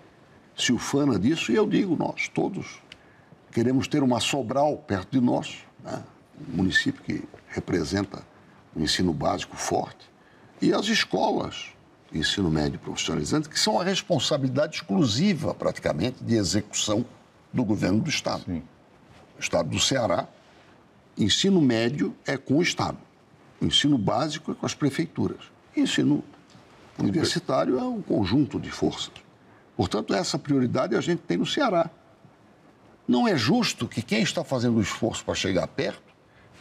se 0.61 0.71
ufana 0.71 1.17
disso 1.17 1.51
e 1.51 1.55
eu 1.55 1.67
digo, 1.67 1.95
nós 1.95 2.27
todos 2.27 2.79
queremos 3.51 3.87
ter 3.87 4.01
uma 4.03 4.19
Sobral 4.19 4.77
perto 4.77 5.11
de 5.11 5.21
nós, 5.21 5.57
né? 5.83 6.03
um 6.49 6.57
município 6.57 7.01
que 7.03 7.23
representa 7.47 8.23
um 8.75 8.81
ensino 8.81 9.13
básico 9.13 9.55
forte, 9.57 10.09
e 10.61 10.73
as 10.73 10.87
escolas 10.87 11.73
de 12.11 12.19
ensino 12.19 12.49
médio 12.49 12.79
profissionalizante, 12.79 13.49
que 13.49 13.59
são 13.59 13.79
a 13.79 13.83
responsabilidade 13.83 14.77
exclusiva, 14.77 15.53
praticamente, 15.53 16.23
de 16.23 16.35
execução 16.35 17.05
do 17.51 17.63
governo 17.63 17.99
do 17.99 18.09
Estado. 18.09 18.43
Sim. 18.45 18.63
O 19.37 19.39
Estado 19.39 19.69
do 19.69 19.79
Ceará, 19.79 20.27
ensino 21.17 21.61
médio 21.61 22.15
é 22.25 22.37
com 22.37 22.57
o 22.57 22.61
Estado, 22.61 22.97
o 23.59 23.65
ensino 23.65 23.97
básico 23.97 24.51
é 24.51 24.55
com 24.55 24.65
as 24.65 24.73
prefeituras, 24.73 25.51
ensino 25.75 26.23
universitário 26.97 27.79
é 27.79 27.83
um 27.83 28.01
conjunto 28.01 28.59
de 28.59 28.69
forças. 28.69 29.20
Portanto, 29.81 30.13
essa 30.13 30.37
prioridade 30.37 30.95
a 30.95 31.01
gente 31.01 31.23
tem 31.23 31.37
no 31.37 31.45
Ceará. 31.45 31.89
Não 33.07 33.27
é 33.27 33.35
justo 33.35 33.87
que 33.87 34.03
quem 34.03 34.21
está 34.21 34.43
fazendo 34.43 34.77
o 34.77 34.81
esforço 34.81 35.25
para 35.25 35.33
chegar 35.33 35.65
perto 35.65 36.03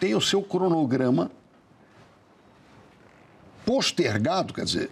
tenha 0.00 0.16
o 0.16 0.22
seu 0.22 0.42
cronograma 0.42 1.30
postergado, 3.62 4.54
quer 4.54 4.64
dizer, 4.64 4.90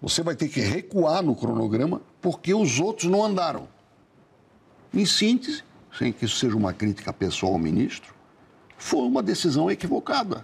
você 0.00 0.22
vai 0.22 0.34
ter 0.34 0.48
que 0.48 0.60
recuar 0.60 1.22
no 1.22 1.36
cronograma 1.36 2.00
porque 2.22 2.54
os 2.54 2.80
outros 2.80 3.10
não 3.10 3.22
andaram. 3.22 3.68
Em 4.94 5.04
síntese, 5.04 5.62
sem 5.92 6.10
que 6.10 6.24
isso 6.24 6.36
seja 6.36 6.56
uma 6.56 6.72
crítica 6.72 7.12
pessoal 7.12 7.52
ao 7.52 7.58
ministro, 7.58 8.14
foi 8.78 9.02
uma 9.02 9.22
decisão 9.22 9.70
equivocada. 9.70 10.42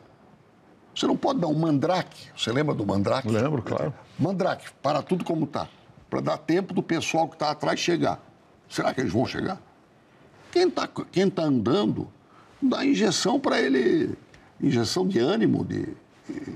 Você 0.94 1.06
não 1.06 1.16
pode 1.16 1.40
dar 1.40 1.46
um 1.46 1.58
mandrake. 1.58 2.28
Você 2.36 2.52
lembra 2.52 2.74
do 2.74 2.84
mandrake? 2.84 3.28
Lembro, 3.28 3.62
claro. 3.62 3.94
Mandrake, 4.18 4.66
para 4.82 5.00
tudo 5.00 5.24
como 5.24 5.46
está 5.46 5.70
para 6.14 6.20
dar 6.20 6.38
tempo 6.38 6.72
do 6.72 6.80
pessoal 6.80 7.26
que 7.26 7.34
está 7.34 7.50
atrás 7.50 7.80
chegar. 7.80 8.20
Será 8.68 8.94
que 8.94 9.00
eles 9.00 9.12
vão 9.12 9.26
chegar? 9.26 9.60
Quem 10.52 10.68
está 10.68 10.88
quem 11.10 11.28
tá 11.28 11.42
andando, 11.42 12.08
dá 12.62 12.86
injeção 12.86 13.40
para 13.40 13.60
ele, 13.60 14.16
injeção 14.62 15.08
de 15.08 15.18
ânimo, 15.18 15.64
de 15.64 15.88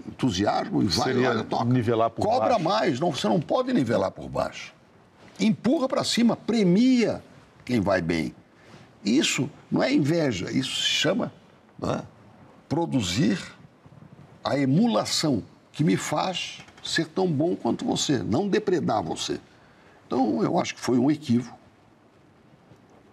entusiasmo, 0.07 0.81
e 0.81 0.87
vai, 0.87 1.12
Seria 1.12 1.43
toca. 1.43 1.65
nivelar 1.65 2.09
por 2.09 2.25
Cobra 2.25 2.50
baixo. 2.50 2.65
mais, 2.65 3.00
não, 3.00 3.11
você 3.11 3.27
não 3.27 3.41
pode 3.41 3.73
nivelar 3.73 4.12
por 4.12 4.29
baixo. 4.29 4.73
Empurra 5.41 5.88
para 5.88 6.05
cima, 6.05 6.37
premia 6.37 7.21
quem 7.65 7.81
vai 7.81 8.00
bem. 8.00 8.33
Isso 9.05 9.50
não 9.69 9.83
é 9.83 9.93
inveja, 9.93 10.53
isso 10.53 10.77
se 10.77 10.88
chama 10.88 11.33
é? 11.83 12.03
produzir 12.69 13.41
a 14.45 14.57
emulação 14.57 15.43
que 15.73 15.83
me 15.83 15.97
faz 15.97 16.61
ser 16.81 17.09
tão 17.09 17.27
bom 17.27 17.57
quanto 17.57 17.85
você, 17.85 18.19
não 18.19 18.49
depredar 18.49 19.03
você. 19.03 19.41
Então, 20.09 20.43
eu 20.43 20.59
acho 20.59 20.75
que 20.75 20.81
foi 20.81 20.99
um 20.99 21.11
equívoco. 21.11 21.57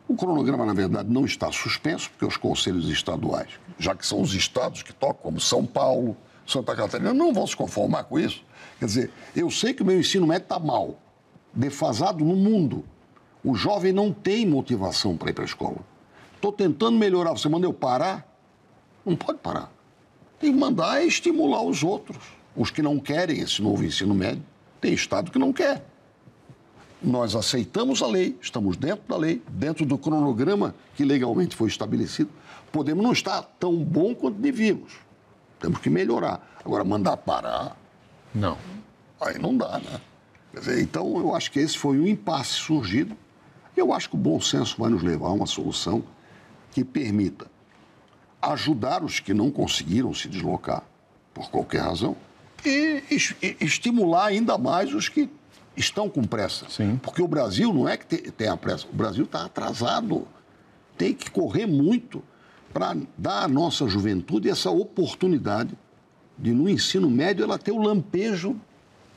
O 0.08 0.16
cronograma, 0.16 0.66
na 0.66 0.74
verdade, 0.74 1.12
não 1.12 1.26
está 1.26 1.52
suspenso, 1.52 2.10
porque 2.10 2.26
os 2.26 2.38
conselhos 2.38 2.88
estaduais, 2.90 3.50
já 3.78 3.94
que 3.94 4.08
são 4.08 4.22
os 4.22 4.34
estados 4.34 4.82
que 4.82 4.94
tocam, 4.94 5.24
como 5.24 5.40
São 5.42 5.66
Paulo, 5.66 6.16
Santa 6.48 6.74
Catarina, 6.74 7.14
não 7.14 7.34
vão 7.34 7.46
se 7.46 7.56
conformar 7.56 8.06
com 8.06 8.18
isso. 8.18 8.42
Quer 8.80 8.86
dizer, 8.86 9.12
eu 9.36 9.52
sei 9.52 9.74
que 9.74 9.82
o 9.82 9.86
meu 9.86 10.00
ensino 10.00 10.26
médio 10.26 10.44
está 10.44 10.58
mal, 10.58 10.98
defasado 11.54 12.24
no 12.24 12.36
mundo. 12.36 12.86
O 13.44 13.56
jovem 13.56 13.92
não 13.92 14.14
tem 14.14 14.46
motivação 14.46 15.18
para 15.18 15.32
ir 15.32 15.34
para 15.34 15.44
a 15.44 15.48
escola. 15.48 15.80
Estou 16.36 16.54
tentando 16.54 16.98
melhorar. 16.98 17.32
Você 17.32 17.50
manda 17.50 17.68
eu 17.68 17.74
parar? 17.74 18.26
Não 19.06 19.18
pode 19.18 19.40
parar. 19.40 19.70
Tem 20.40 20.54
que 20.54 20.58
mandar 20.58 21.04
estimular 21.04 21.62
os 21.62 21.84
outros, 21.84 22.24
os 22.56 22.72
que 22.72 22.82
não 22.82 23.00
querem 23.00 23.42
esse 23.42 23.62
novo 23.62 23.84
ensino 23.84 24.14
médio. 24.14 24.44
Tem 24.80 24.94
estado 24.94 25.30
que 25.30 25.40
não 25.40 25.52
quer. 25.52 25.84
Nós 27.06 27.36
aceitamos 27.36 28.02
a 28.02 28.08
lei, 28.08 28.38
estamos 28.42 28.76
dentro 28.76 29.04
da 29.08 29.18
lei, 29.18 29.42
dentro 29.50 29.86
do 29.86 29.98
cronograma 29.98 30.74
que 30.96 31.04
legalmente 31.06 31.56
foi 31.56 31.68
estabelecido. 31.68 32.30
Podemos 32.72 33.04
não 33.04 33.12
estar 33.12 33.42
tão 33.60 33.76
bom 33.76 34.14
quanto 34.14 34.38
devíamos. 34.40 34.94
Temos 35.60 35.80
que 35.80 35.90
melhorar. 35.90 36.60
Agora, 36.64 36.84
mandar 36.84 37.18
parar. 37.18 37.78
Não. 38.34 38.58
Aí 39.22 39.40
não 39.40 39.56
dá, 39.56 39.80
né? 39.80 40.02
Dizer, 40.54 40.82
então, 40.82 41.18
eu 41.18 41.36
acho 41.36 41.52
que 41.52 41.60
esse 41.60 41.78
foi 41.78 42.00
um 42.00 42.08
impasse 42.08 42.54
surgido. 42.54 43.16
Eu 43.76 43.94
acho 43.94 44.10
que 44.10 44.16
o 44.16 44.20
bom 44.20 44.40
senso 44.40 44.76
vai 44.80 44.90
nos 44.90 45.04
levar 45.04 45.28
a 45.28 45.34
uma 45.34 45.46
solução 45.46 46.04
que 46.72 46.84
permita 46.84 47.48
ajudar 48.42 49.04
os 49.04 49.20
que 49.20 49.34
não 49.34 49.50
conseguiram 49.50 50.14
se 50.14 50.28
deslocar, 50.28 50.84
por 51.34 51.50
qualquer 51.50 51.82
razão, 51.82 52.16
e, 52.66 53.04
e 53.10 53.58
estimular 53.60 54.28
ainda 54.28 54.58
mais 54.58 54.94
os 54.94 55.10
que 55.10 55.30
estão 55.76 56.10
com 56.10 56.24
pressa. 56.24 56.66
Sim. 56.70 57.00
Porque 57.02 57.22
o 57.22 57.28
Brasil 57.28 57.74
não 57.74 57.88
é 57.88 57.98
que 57.98 58.32
tem 58.32 58.48
a 58.48 58.58
pressa, 58.58 58.88
o 58.92 58.96
Brasil 58.96 59.26
está 59.26 59.46
atrasado. 59.46 60.28
Tem 60.98 61.14
que 61.14 61.30
correr 61.30 61.66
muito 61.66 62.24
para 62.74 62.96
dar 63.18 63.44
à 63.44 63.48
nossa 63.48 63.88
juventude 63.88 64.50
essa 64.50 64.70
oportunidade 64.70 65.78
de, 66.38 66.52
no 66.54 66.70
ensino 66.70 67.10
médio, 67.10 67.44
ela 67.44 67.58
ter 67.58 67.72
o 67.72 67.82
lampejo 67.82 68.60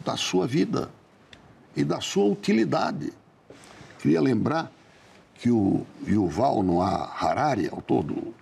da 0.05 0.17
sua 0.17 0.47
vida 0.47 0.91
e 1.77 1.85
da 1.85 2.01
sua 2.01 2.25
utilidade. 2.25 3.13
Queria 4.01 4.21
lembrar 4.21 4.71
que 5.35 5.51
o 5.51 5.85
Yuval 6.07 6.63
Noah 6.63 7.13
Harari, 7.17 7.69
autor 7.69 8.05
do 8.05 8.35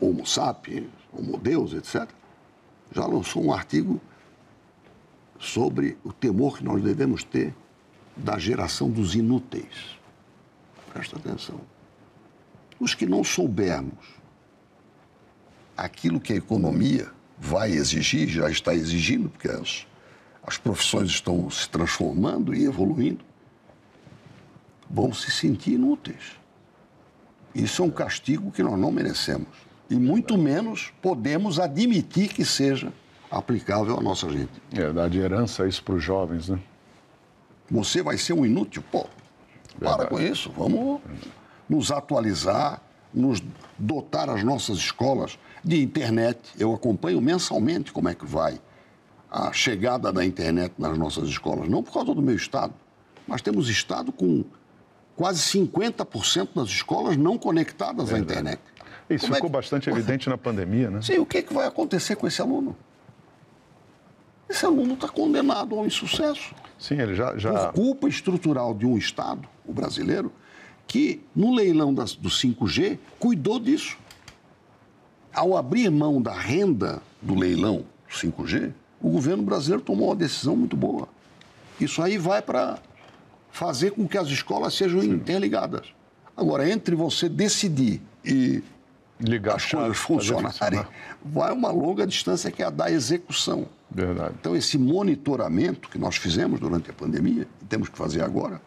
Homo 0.00 0.26
sapiens, 0.26 0.86
Homo 1.12 1.38
Deus, 1.38 1.72
etc., 1.72 2.08
já 2.92 3.06
lançou 3.06 3.44
um 3.44 3.52
artigo 3.52 4.00
sobre 5.38 5.96
o 6.04 6.12
temor 6.12 6.58
que 6.58 6.64
nós 6.64 6.82
devemos 6.82 7.24
ter 7.24 7.54
da 8.16 8.38
geração 8.38 8.90
dos 8.90 9.14
inúteis. 9.14 9.98
Presta 10.92 11.16
atenção. 11.16 11.60
Os 12.78 12.94
que 12.94 13.06
não 13.06 13.24
soubermos 13.24 14.14
aquilo 15.76 16.20
que 16.20 16.32
a 16.32 16.36
economia 16.36 17.10
vai 17.38 17.72
exigir, 17.72 18.28
já 18.28 18.48
está 18.48 18.74
exigindo, 18.74 19.28
porque 19.28 19.48
as, 19.48 19.86
as 20.46 20.56
profissões 20.56 21.10
estão 21.10 21.50
se 21.50 21.68
transformando 21.68 22.54
e 22.54 22.64
evoluindo, 22.64 23.24
vão 24.88 25.12
se 25.12 25.30
sentir 25.30 25.72
inúteis. 25.72 26.38
Isso 27.54 27.82
é 27.82 27.84
um 27.84 27.90
castigo 27.90 28.50
que 28.50 28.62
nós 28.62 28.78
não 28.78 28.90
merecemos. 28.90 29.48
E 29.90 29.96
muito 29.96 30.36
menos 30.38 30.92
podemos 31.02 31.58
admitir 31.58 32.28
que 32.28 32.44
seja 32.44 32.92
aplicável 33.38 33.98
à 33.98 34.00
nossa 34.00 34.28
gente. 34.28 34.52
É, 34.72 34.92
dar 34.92 35.08
de 35.08 35.18
herança 35.18 35.66
isso 35.66 35.82
para 35.82 35.94
os 35.94 36.02
jovens, 36.02 36.48
né? 36.48 36.58
Você 37.70 38.02
vai 38.02 38.16
ser 38.18 38.32
um 38.32 38.44
inútil? 38.44 38.82
Pô, 38.90 39.06
Verdade. 39.78 39.96
para 39.96 40.06
com 40.06 40.20
isso. 40.20 40.52
Vamos 40.56 41.00
nos 41.68 41.90
atualizar, 41.90 42.80
nos 43.12 43.42
dotar 43.78 44.28
as 44.28 44.42
nossas 44.44 44.78
escolas 44.78 45.38
de 45.62 45.82
internet. 45.82 46.38
Eu 46.58 46.74
acompanho 46.74 47.20
mensalmente 47.20 47.92
como 47.92 48.08
é 48.08 48.14
que 48.14 48.26
vai 48.26 48.60
a 49.30 49.52
chegada 49.52 50.12
da 50.12 50.24
internet 50.24 50.74
nas 50.78 50.96
nossas 50.96 51.28
escolas. 51.28 51.68
Não 51.68 51.82
por 51.82 51.92
causa 51.92 52.14
do 52.14 52.22
meu 52.22 52.36
estado, 52.36 52.72
mas 53.26 53.42
temos 53.42 53.68
estado 53.68 54.12
com 54.12 54.44
quase 55.16 55.40
50% 55.40 56.50
das 56.54 56.68
escolas 56.68 57.16
não 57.16 57.38
conectadas 57.38 58.10
Verdade. 58.10 58.14
à 58.14 58.40
internet. 58.40 58.62
Isso 59.10 59.26
como 59.26 59.34
ficou 59.34 59.48
é 59.48 59.50
que... 59.50 59.56
bastante 59.56 59.90
evidente 59.90 60.28
na 60.28 60.38
pandemia, 60.38 60.90
né? 60.90 61.02
Sim, 61.02 61.18
o 61.18 61.26
que, 61.26 61.38
é 61.38 61.42
que 61.42 61.52
vai 61.52 61.66
acontecer 61.66 62.16
com 62.16 62.26
esse 62.26 62.40
aluno? 62.40 62.76
Esse 64.54 64.64
aluno 64.64 64.94
está 64.94 65.08
condenado 65.08 65.74
ao 65.74 65.84
insucesso. 65.84 66.54
Sim, 66.78 67.00
ele 67.00 67.14
já, 67.14 67.36
já. 67.36 67.68
Por 67.68 67.72
culpa 67.72 68.08
estrutural 68.08 68.72
de 68.72 68.86
um 68.86 68.96
Estado, 68.96 69.48
o 69.66 69.72
brasileiro, 69.72 70.32
que 70.86 71.20
no 71.34 71.52
leilão 71.54 71.92
das, 71.92 72.14
do 72.14 72.28
5G 72.28 72.98
cuidou 73.18 73.58
disso. 73.58 73.98
Ao 75.34 75.56
abrir 75.56 75.90
mão 75.90 76.22
da 76.22 76.32
renda 76.32 77.02
do 77.20 77.34
leilão 77.34 77.84
5G, 78.08 78.72
o 79.00 79.10
governo 79.10 79.42
brasileiro 79.42 79.82
tomou 79.82 80.08
uma 80.08 80.16
decisão 80.16 80.54
muito 80.54 80.76
boa. 80.76 81.08
Isso 81.80 82.00
aí 82.00 82.16
vai 82.16 82.40
para 82.40 82.78
fazer 83.50 83.90
com 83.90 84.06
que 84.06 84.16
as 84.16 84.28
escolas 84.28 84.74
sejam 84.74 85.00
Sim. 85.00 85.10
interligadas. 85.10 85.88
Agora, 86.36 86.68
entre 86.70 86.94
você 86.94 87.28
decidir 87.28 88.00
e 88.24 88.62
Ligar 89.20 89.56
as 89.56 89.64
coisas 89.64 89.96
funcionarem, 89.96 90.84
vai 91.24 91.52
uma 91.52 91.70
longa 91.70 92.06
distância 92.06 92.50
que 92.50 92.62
é 92.62 92.66
a 92.66 92.70
da 92.70 92.90
execução. 92.90 93.66
Verdade. 93.94 94.34
Então, 94.40 94.56
esse 94.56 94.76
monitoramento 94.76 95.88
que 95.88 95.98
nós 95.98 96.16
fizemos 96.16 96.58
durante 96.58 96.90
a 96.90 96.92
pandemia, 96.92 97.46
e 97.62 97.64
temos 97.66 97.88
que 97.88 97.96
fazer 97.96 98.22
agora, 98.22 98.60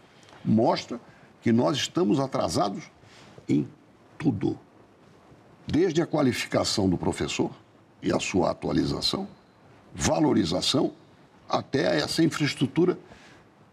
mostra 0.44 1.00
que 1.42 1.52
nós 1.52 1.76
estamos 1.76 2.18
atrasados 2.18 2.86
em 3.48 3.68
tudo. 4.18 4.58
Desde 5.68 6.02
a 6.02 6.08
qualificação 6.08 6.90
do 6.90 6.98
professor 6.98 7.52
e 8.02 8.12
a 8.14 8.20
sua 8.20 8.52
atualização, 8.52 9.28
valorização, 9.94 10.94
até 11.50 12.00
essa 12.00 12.24
infraestrutura 12.24 12.98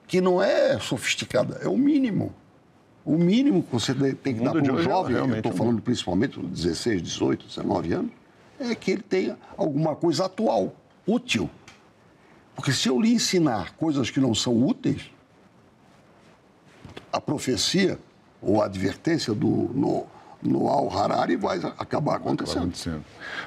que 0.09 0.21
não 0.21 0.43
é 0.43 0.79
sofisticada, 0.81 1.61
é 1.63 1.69
o 1.69 1.77
mínimo. 1.77 2.35
O 3.05 3.17
mínimo 3.17 3.63
que 3.63 3.71
você 3.71 3.95
tem 3.95 4.35
que 4.35 4.43
dar 4.43 4.53
para 4.53 4.73
um 4.73 4.79
é 4.79 4.83
jovem, 4.83 5.17
eu 5.17 5.37
estou 5.37 5.53
falando 5.53 5.81
principalmente 5.81 6.41
de 6.41 6.47
16, 6.47 7.01
18, 7.03 7.47
19 7.47 7.93
anos, 7.93 8.13
é 8.59 8.75
que 8.75 8.91
ele 8.91 9.03
tenha 9.03 9.39
alguma 9.57 9.95
coisa 9.95 10.25
atual 10.25 10.75
útil. 11.07 11.51
Porque 12.55 12.73
se 12.73 12.89
eu 12.89 13.01
lhe 13.01 13.13
ensinar 13.13 13.75
coisas 13.77 14.11
que 14.11 14.21
não 14.21 14.35
são 14.35 14.65
úteis, 14.65 15.11
a 17.13 17.21
profecia 17.21 17.99
ou 18.41 18.63
a 18.63 18.67
advertência 18.67 19.35
do 19.35 19.71
no, 19.75 20.07
no 20.45 20.69
Al-Harari 20.69 21.37
vai 21.37 21.59
acabar 21.79 22.17
acontecendo. 22.17 22.65
acontecendo. 22.65 23.05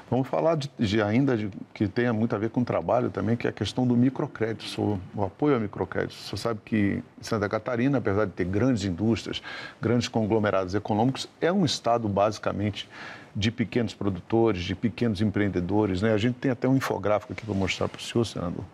Vamos 0.10 0.28
falar 0.28 0.58
de, 0.58 0.70
de, 0.80 1.02
ainda 1.02 1.38
de, 1.38 1.50
que 1.74 1.88
tenha 1.88 2.12
muito 2.12 2.36
a 2.36 2.40
ver 2.40 2.50
com 2.50 2.62
o 2.62 2.66
trabalho 2.66 3.10
também, 3.10 3.38
que 3.38 3.46
é 3.46 3.52
a 3.52 3.54
questão 3.54 3.86
do 3.86 3.96
microcrédito, 3.96 5.00
o 5.16 5.24
apoio 5.24 5.56
ao 5.56 5.62
microcrédito. 5.62 6.16
Você 6.16 6.36
sabe 6.36 6.60
que 6.66 7.04
Santa 7.22 7.48
Catarina, 7.48 8.00
apesar 8.00 8.26
de 8.26 8.32
ter 8.32 8.46
grandes 8.46 8.84
indústrias, 8.84 9.42
grandes 9.80 10.08
conglomerados 10.08 10.74
econômicos, 10.74 11.30
é 11.40 11.52
um 11.52 11.64
estado 11.64 12.10
basicamente 12.10 12.90
de 13.36 13.52
pequenos 13.52 13.94
produtores, 13.94 14.64
de 14.64 14.74
pequenos 14.74 15.22
empreendedores. 15.22 16.02
Né? 16.02 16.12
A 16.12 16.18
gente 16.18 16.36
tem 16.36 16.50
até 16.50 16.68
um 16.68 16.76
infográfico 16.76 17.34
aqui 17.34 17.46
para 17.46 17.54
mostrar 17.54 17.88
para 17.88 18.00
o 18.00 18.02
senhor, 18.02 18.26
senador, 18.26 18.66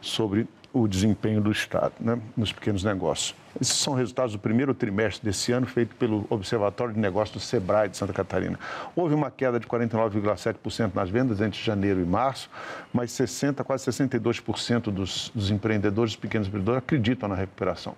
sobre 0.00 0.48
o 0.72 0.86
desempenho 0.88 1.40
do 1.40 1.50
Estado 1.50 1.92
né, 2.00 2.18
nos 2.36 2.52
pequenos 2.52 2.84
negócios. 2.84 3.34
Esses 3.60 3.74
são 3.74 3.94
resultados 3.94 4.32
do 4.32 4.38
primeiro 4.38 4.72
trimestre 4.72 5.24
desse 5.24 5.50
ano, 5.50 5.66
feito 5.66 5.94
pelo 5.96 6.26
Observatório 6.30 6.94
de 6.94 7.00
Negócios 7.00 7.36
do 7.36 7.40
SEBRAE 7.40 7.88
de 7.88 7.96
Santa 7.96 8.12
Catarina. 8.12 8.58
Houve 8.94 9.14
uma 9.14 9.30
queda 9.30 9.58
de 9.58 9.66
49,7% 9.66 10.92
nas 10.94 11.10
vendas 11.10 11.40
entre 11.40 11.60
janeiro 11.60 12.00
e 12.00 12.04
março, 12.04 12.48
mas 12.92 13.10
60, 13.12 13.64
quase 13.64 13.84
62% 13.90 14.82
dos, 14.92 15.32
dos 15.34 15.50
empreendedores, 15.50 16.12
dos 16.12 16.20
pequenos 16.20 16.46
empreendedores, 16.46 16.78
acreditam 16.78 17.28
na 17.28 17.34
recuperação. 17.34 17.96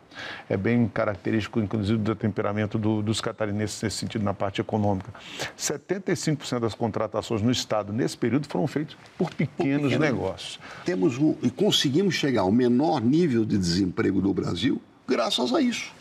É 0.48 0.56
bem 0.56 0.88
característico, 0.88 1.60
inclusive, 1.60 1.98
do 1.98 2.14
temperamento 2.14 2.78
do, 2.78 3.02
dos 3.02 3.20
catarinenses 3.20 3.82
nesse 3.82 3.98
sentido, 3.98 4.24
na 4.24 4.32
parte 4.32 4.60
econômica. 4.60 5.12
75% 5.58 6.60
das 6.60 6.74
contratações 6.74 7.42
no 7.42 7.50
Estado 7.50 7.92
nesse 7.92 8.16
período 8.16 8.48
foram 8.48 8.66
feitas 8.66 8.96
por 9.18 9.32
pequenos 9.34 9.92
por 9.92 10.00
negócios. 10.00 10.58
Temos 10.84 11.18
um, 11.18 11.36
e 11.42 11.50
conseguimos 11.50 12.14
chegar 12.14 12.42
ao 12.42 12.52
menor 12.52 13.00
nível 13.00 13.44
de 13.44 13.58
desemprego 13.58 14.20
do 14.20 14.32
Brasil 14.32 14.80
graças 15.10 15.52
a 15.52 15.60
isso, 15.60 15.92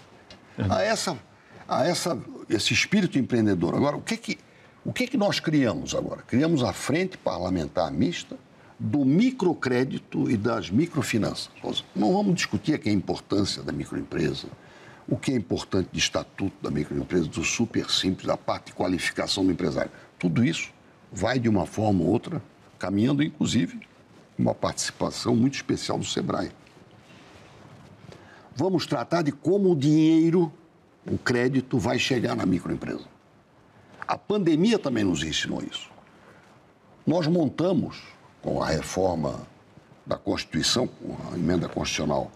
a 0.70 0.84
essa, 0.84 1.18
a 1.68 1.88
essa, 1.88 2.18
esse 2.48 2.74
espírito 2.74 3.18
empreendedor. 3.18 3.74
Agora, 3.74 3.98
o 3.98 4.02
que 4.02 4.16
que, 4.16 4.38
o 4.86 4.94
que 4.94 5.08
que 5.08 5.18
nós 5.18 5.40
criamos 5.40 5.96
agora? 5.96 6.22
Criamos 6.22 6.64
a 6.64 6.72
frente 6.72 7.18
parlamentar 7.18 7.92
mista 7.92 8.38
do 8.78 9.04
microcrédito 9.04 10.30
e 10.30 10.38
das 10.38 10.70
microfinanças. 10.70 11.50
Não 11.96 12.14
vamos 12.14 12.36
discutir 12.36 12.76
aqui 12.76 12.90
a 12.90 12.94
importância 12.94 13.64
da 13.64 13.72
microempresa, 13.72 14.48
o 15.08 15.18
que 15.18 15.32
é 15.32 15.36
importante 15.36 15.90
de 15.92 15.98
estatuto 15.98 16.56
da 16.62 16.70
microempresa, 16.70 17.26
do 17.26 17.44
super 17.44 17.90
simples, 17.90 18.28
da 18.28 18.38
parte 18.38 18.68
de 18.68 18.74
qualificação 18.74 19.44
do 19.44 19.52
empresário. 19.52 19.92
Tudo 20.20 20.46
isso 20.46 20.70
vai 21.12 21.40
de 21.40 21.50
uma 21.50 21.66
forma 21.66 22.04
ou 22.04 22.12
outra, 22.12 22.42
caminhando 22.78 23.24
inclusive 23.24 23.80
uma 24.38 24.54
participação 24.54 25.36
muito 25.36 25.56
especial 25.56 25.98
do 25.98 26.06
SEBRAE 26.06 26.52
vamos 28.60 28.86
tratar 28.86 29.22
de 29.22 29.32
como 29.32 29.72
o 29.72 29.76
dinheiro, 29.76 30.52
o 31.10 31.18
crédito, 31.18 31.80
vai 31.80 31.98
chegar 31.98 32.36
na 32.36 32.46
microempresa. 32.46 33.06
A 34.06 34.18
pandemia 34.18 34.78
também 34.78 35.06
nos 35.06 35.24
ensinou 35.24 35.64
isso. 35.64 35.90
Nós 37.08 37.26
montamos, 37.26 38.04
com 38.42 38.62
a 38.62 38.68
reforma 38.68 39.48
da 40.06 40.18
Constituição, 40.18 40.88
com 40.88 41.16
a 41.32 41.38
emenda 41.38 41.70
constitucional 41.70 42.30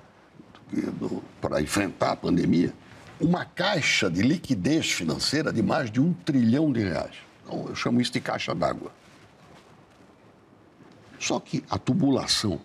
para 1.42 1.62
enfrentar 1.62 2.12
a 2.12 2.16
pandemia, 2.16 2.74
uma 3.20 3.44
caixa 3.44 4.10
de 4.10 4.22
liquidez 4.22 4.92
financeira 4.92 5.52
de 5.52 5.62
mais 5.62 5.92
de 5.92 6.00
um 6.00 6.14
trilhão 6.14 6.72
de 6.72 6.84
reais. 6.84 7.16
Então, 7.44 7.68
eu 7.68 7.76
chamo 7.76 8.00
isso 8.00 8.14
de 8.14 8.22
caixa 8.22 8.56
d'água. 8.56 8.92
Só 11.20 11.40
que 11.40 11.64
a 11.70 11.78
tubulação 11.78 12.62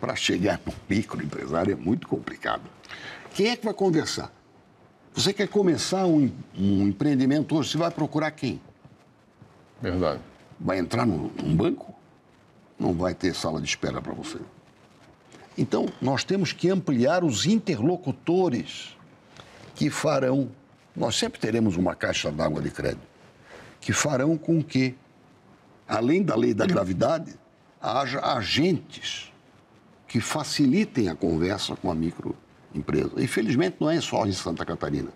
para 0.00 0.14
chegar 0.14 0.60
no 0.64 0.72
microempresário 0.88 1.72
é 1.72 1.76
muito 1.76 2.06
complicada. 2.06 2.62
Quem 3.34 3.48
é 3.48 3.56
que 3.56 3.64
vai 3.64 3.74
conversar? 3.74 4.32
Você 5.14 5.32
quer 5.32 5.48
começar 5.48 6.06
um, 6.06 6.30
um 6.56 6.86
empreendimento 6.86 7.56
hoje, 7.56 7.70
você 7.70 7.78
vai 7.78 7.90
procurar 7.90 8.30
quem? 8.30 8.60
Verdade. 9.80 10.20
Vai 10.60 10.78
entrar 10.78 11.06
num, 11.06 11.30
num 11.42 11.56
banco? 11.56 11.94
Não 12.78 12.92
vai 12.92 13.14
ter 13.14 13.34
sala 13.34 13.60
de 13.60 13.66
espera 13.66 14.00
para 14.00 14.12
você. 14.12 14.38
Então, 15.56 15.86
nós 16.02 16.22
temos 16.22 16.52
que 16.52 16.68
ampliar 16.68 17.24
os 17.24 17.46
interlocutores 17.46 18.94
que 19.74 19.88
farão. 19.88 20.50
Nós 20.94 21.16
sempre 21.16 21.40
teremos 21.40 21.76
uma 21.76 21.94
caixa 21.94 22.30
d'água 22.30 22.60
de 22.60 22.70
crédito, 22.70 23.06
que 23.80 23.92
farão 23.92 24.36
com 24.36 24.62
que, 24.62 24.94
além 25.88 26.22
da 26.22 26.36
lei 26.36 26.52
da 26.52 26.66
gravidade, 26.66 27.34
haja 27.80 28.20
agentes 28.20 29.32
que 30.16 30.20
facilitem 30.20 31.10
a 31.10 31.14
conversa 31.14 31.76
com 31.76 31.90
a 31.90 31.94
microempresa. 31.94 33.12
Infelizmente, 33.18 33.76
não 33.78 33.90
é 33.90 34.00
só 34.00 34.24
em 34.24 34.32
Santa 34.32 34.64
Catarina. 34.64 35.10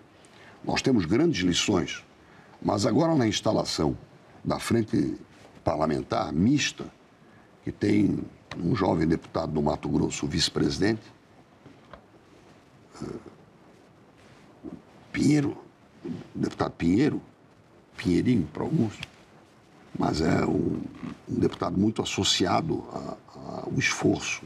Nós 0.63 0.83
temos 0.83 1.07
grandes 1.07 1.43
lições, 1.43 2.05
mas 2.61 2.85
agora 2.85 3.15
na 3.15 3.27
instalação 3.27 3.97
da 4.45 4.59
frente 4.59 5.17
parlamentar 5.65 6.31
mista, 6.35 6.85
que 7.65 7.73
tem 7.73 8.19
um 8.63 8.77
jovem 8.77 9.09
deputado 9.09 9.53
do 9.53 9.63
Mato 9.63 9.89
Grosso, 9.89 10.27
vice-presidente, 10.27 11.01
eh, 13.03 13.07
Pinheiro, 15.11 15.57
deputado 16.35 16.73
Pinheiro, 16.73 17.23
Pinheirinho 17.97 18.47
para 18.53 18.65
alguns, 18.65 19.01
mas 19.99 20.21
é 20.21 20.45
um, 20.45 20.79
um 21.27 21.39
deputado 21.39 21.79
muito 21.79 22.03
associado 22.03 22.85
ao 22.93 23.73
esforço 23.79 24.43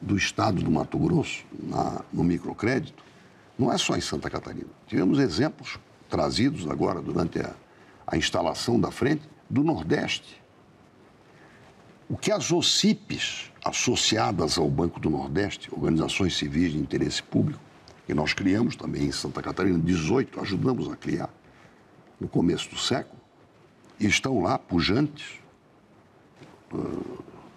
do 0.00 0.16
Estado 0.16 0.62
do 0.62 0.70
Mato 0.70 0.98
Grosso 0.98 1.44
na, 1.52 2.02
no 2.12 2.22
microcrédito, 2.22 3.02
não 3.58 3.72
é 3.72 3.78
só 3.78 3.96
em 3.96 4.00
Santa 4.00 4.28
Catarina. 4.28 4.68
Tivemos 4.86 5.18
exemplos 5.18 5.78
trazidos 6.08 6.68
agora 6.68 7.00
durante 7.00 7.40
a, 7.40 7.54
a 8.06 8.16
instalação 8.16 8.78
da 8.78 8.90
frente 8.90 9.22
do 9.48 9.64
Nordeste. 9.64 10.40
O 12.08 12.16
que 12.16 12.30
as 12.30 12.52
OCIPs, 12.52 13.50
associadas 13.64 14.58
ao 14.58 14.70
Banco 14.70 15.00
do 15.00 15.10
Nordeste, 15.10 15.68
organizações 15.72 16.36
civis 16.36 16.72
de 16.72 16.78
interesse 16.78 17.22
público, 17.22 17.60
que 18.06 18.14
nós 18.14 18.32
criamos 18.32 18.76
também 18.76 19.04
em 19.04 19.12
Santa 19.12 19.42
Catarina, 19.42 19.78
18, 19.78 20.40
ajudamos 20.40 20.88
a 20.92 20.96
criar 20.96 21.28
no 22.20 22.28
começo 22.28 22.70
do 22.70 22.78
século, 22.78 23.20
estão 23.98 24.40
lá 24.40 24.56
pujantes, 24.58 25.40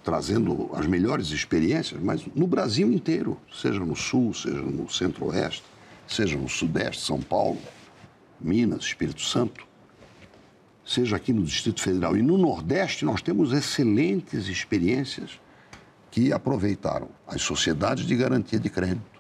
trazendo 0.04 0.70
as 0.74 0.86
melhores 0.86 1.32
experiências, 1.32 2.02
mas 2.02 2.26
no 2.34 2.48
Brasil 2.48 2.92
inteiro, 2.92 3.38
seja 3.52 3.80
no 3.80 3.96
Sul, 3.96 4.34
seja 4.34 4.62
no 4.62 4.90
Centro-Oeste, 4.90 5.64
seja 6.08 6.38
no 6.38 6.50
Sudeste, 6.50 7.06
São 7.06 7.22
Paulo, 7.22 7.60
Minas, 8.40 8.84
Espírito 8.84 9.22
Santo, 9.22 9.68
seja 10.86 11.16
aqui 11.16 11.32
no 11.32 11.44
Distrito 11.44 11.82
Federal. 11.82 12.18
E 12.18 12.22
no 12.22 12.38
Nordeste, 12.38 13.06
nós 13.06 13.22
temos 13.22 13.54
excelentes 13.54 14.48
experiências 14.48 15.40
que 16.10 16.34
aproveitaram 16.34 17.10
as 17.28 17.42
sociedades 17.42 18.06
de 18.06 18.16
garantia 18.16 18.60
de 18.60 18.70
crédito, 18.70 19.20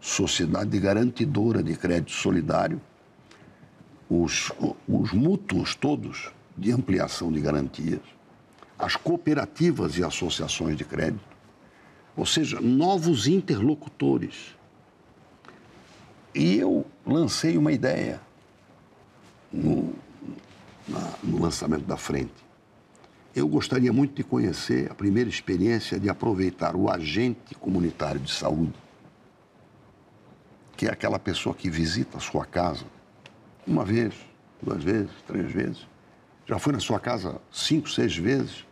sociedade 0.00 0.70
de 0.70 0.80
garantidora 0.80 1.62
de 1.62 1.76
crédito 1.76 2.12
solidário, 2.12 2.80
os, 4.08 4.50
os 4.88 5.12
mútuos 5.12 5.74
todos 5.74 6.30
de 6.56 6.70
ampliação 6.70 7.32
de 7.32 7.40
garantias, 7.40 8.00
as 8.84 8.96
cooperativas 8.96 9.96
e 9.96 10.04
associações 10.04 10.76
de 10.76 10.84
crédito, 10.84 11.24
ou 12.14 12.26
seja, 12.26 12.60
novos 12.60 13.26
interlocutores. 13.26 14.54
E 16.34 16.56
eu 16.56 16.84
lancei 17.06 17.56
uma 17.56 17.72
ideia 17.72 18.20
no, 19.50 19.94
na, 20.86 21.14
no 21.22 21.40
lançamento 21.40 21.86
da 21.86 21.96
frente. 21.96 22.34
Eu 23.34 23.48
gostaria 23.48 23.92
muito 23.92 24.14
de 24.14 24.22
conhecer 24.22 24.90
a 24.90 24.94
primeira 24.94 25.30
experiência 25.30 25.98
de 25.98 26.10
aproveitar 26.10 26.76
o 26.76 26.90
agente 26.90 27.54
comunitário 27.54 28.20
de 28.20 28.30
saúde, 28.30 28.74
que 30.76 30.86
é 30.86 30.90
aquela 30.90 31.18
pessoa 31.18 31.54
que 31.54 31.70
visita 31.70 32.18
a 32.18 32.20
sua 32.20 32.44
casa 32.44 32.84
uma 33.66 33.84
vez, 33.84 34.14
duas 34.62 34.84
vezes, 34.84 35.10
três 35.26 35.50
vezes. 35.50 35.86
Já 36.46 36.58
foi 36.58 36.74
na 36.74 36.80
sua 36.80 37.00
casa 37.00 37.40
cinco, 37.50 37.88
seis 37.88 38.14
vezes 38.14 38.66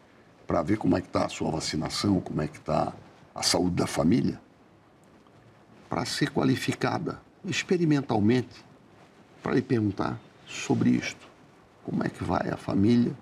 para 0.53 0.61
ver 0.61 0.77
como 0.77 0.95
é 0.99 1.01
que 1.01 1.07
está 1.07 1.25
a 1.25 1.31
sua 1.31 1.51
vacinação, 1.51 2.21
como 2.21 2.43
é 2.43 2.47
que 2.47 2.59
está 2.59 2.93
a 3.35 3.43
saúde 3.43 3.75
da 3.75 3.87
família, 3.87 4.39
para 5.89 6.05
ser 6.05 6.31
qualificada 6.31 7.19
experimentalmente, 7.43 8.63
para 9.43 9.55
lhe 9.55 9.63
perguntar 9.63 10.21
sobre 10.47 10.91
isto. 10.91 11.27
Como 11.83 12.05
é 12.05 12.11
que 12.11 12.23
vai 12.23 12.51
a 12.51 12.59
família 12.59 13.15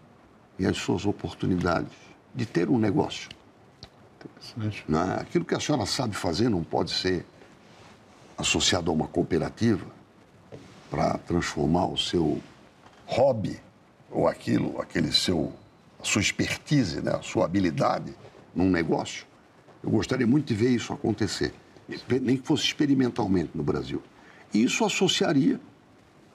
e 0.59 0.67
as 0.67 0.77
suas 0.77 1.07
oportunidades 1.07 1.93
de 2.35 2.45
ter 2.45 2.69
um 2.69 2.77
negócio? 2.77 3.31
Interessante. 4.19 4.85
É? 4.89 5.21
Aquilo 5.21 5.45
que 5.45 5.55
a 5.55 5.61
senhora 5.61 5.87
sabe 5.87 6.17
fazer 6.17 6.49
não 6.49 6.65
pode 6.65 6.91
ser 6.91 7.25
associado 8.37 8.91
a 8.91 8.95
uma 8.95 9.07
cooperativa 9.07 9.87
para 10.91 11.17
transformar 11.19 11.87
o 11.87 11.97
seu 11.97 12.43
hobby 13.07 13.61
ou 14.11 14.27
aquilo, 14.27 14.81
aquele 14.81 15.13
seu 15.13 15.60
sua 16.03 16.21
expertise, 16.21 17.01
né, 17.01 17.13
a 17.13 17.23
sua 17.23 17.45
habilidade 17.45 18.15
num 18.55 18.71
negócio. 18.71 19.27
Eu 19.83 19.91
gostaria 19.91 20.27
muito 20.27 20.47
de 20.47 20.55
ver 20.55 20.71
isso 20.71 20.93
acontecer, 20.93 21.55
nem 22.09 22.37
que 22.37 22.47
fosse 22.47 22.65
experimentalmente 22.65 23.51
no 23.55 23.63
Brasil. 23.63 24.03
E 24.53 24.63
isso 24.63 24.85
associaria, 24.85 25.61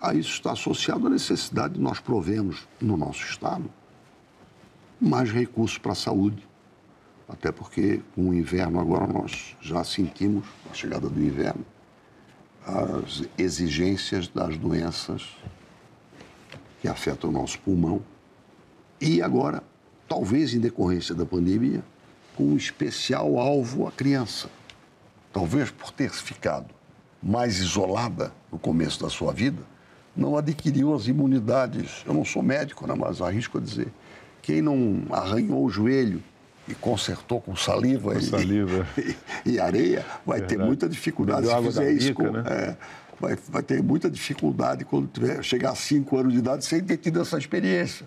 a 0.01 0.13
isso 0.13 0.32
está 0.32 0.51
associado 0.51 1.08
a 1.08 1.10
necessidade 1.10 1.75
de 1.75 1.80
nós 1.80 1.99
provermos 1.99 2.67
no 2.82 2.97
nosso 2.97 3.23
Estado 3.23 3.69
mais 4.99 5.32
recursos 5.32 5.78
para 5.78 5.91
a 5.91 5.95
saúde. 5.95 6.47
Até 7.28 7.51
porque 7.51 8.01
com 8.13 8.30
o 8.30 8.34
inverno 8.34 8.80
agora 8.80 9.08
nós 9.08 9.56
já 9.60 9.84
sentimos, 9.84 10.45
a 10.69 10.73
chegada 10.73 11.10
do 11.10 11.21
inverno, 11.21 11.65
as 12.65 13.23
exigências 13.38 14.28
das 14.28 14.58
doenças 14.58 15.36
que 16.82 16.88
afetam 16.88 17.30
o 17.30 17.34
nosso 17.34 17.60
pulmão 17.60 18.01
e 19.00 19.22
agora, 19.22 19.62
talvez 20.08 20.54
em 20.54 20.60
decorrência 20.60 21.14
da 21.14 21.26
pandemia, 21.26 21.84
com 22.36 22.44
um 22.44 22.58
especial 22.58 23.38
alvo 23.38 23.88
a 23.88 23.92
criança. 23.92 24.50
Talvez 25.34 25.72
por 25.72 25.92
ter 25.92 26.12
ficado 26.12 26.68
mais 27.22 27.60
isolada 27.60 28.32
no 28.52 28.60
começo 28.60 29.02
da 29.02 29.10
sua 29.10 29.34
vida, 29.34 29.62
não 30.16 30.38
adquiriu 30.38 30.94
as 30.94 31.08
imunidades. 31.08 32.04
Eu 32.06 32.14
não 32.14 32.24
sou 32.24 32.42
médico, 32.42 32.88
né, 32.88 32.94
mas 32.96 33.22
arrisco 33.22 33.58
a 33.58 33.62
dizer. 33.62 33.88
Quem 34.42 34.62
não 34.62 35.04
arranhou 35.10 35.66
o 35.66 35.70
joelho 35.70 36.24
e 36.68 36.74
consertou 36.74 37.42
com 37.42 37.56
saliva, 37.56 38.14
com 38.14 38.20
e, 38.20 38.24
saliva. 38.24 38.88
E, 39.46 39.52
e, 39.52 39.60
areia, 39.60 40.06
vai 40.26 40.40
Verdade. 40.40 40.60
ter 40.60 40.66
muita 40.66 40.90
dificuldade 40.90 41.48
se 41.48 41.62
fizer 41.64 41.92
isso. 41.92 42.14
com, 42.14 42.32
né? 42.32 42.44
é, 42.48 42.78
vai, 43.20 43.36
vai 43.50 43.64
ter 43.64 43.84
muita 43.84 44.10
dificuldade 44.10 44.86
quando 44.86 45.08
tiver, 45.08 45.44
chegar 45.44 45.72
a 45.72 45.76
5 45.76 46.18
anos 46.18 46.34
de 46.34 46.40
idade 46.40 46.66
sem 46.66 46.82
ter 46.84 46.98
tido 46.98 47.22
essa 47.22 47.38
experiência. 47.38 48.06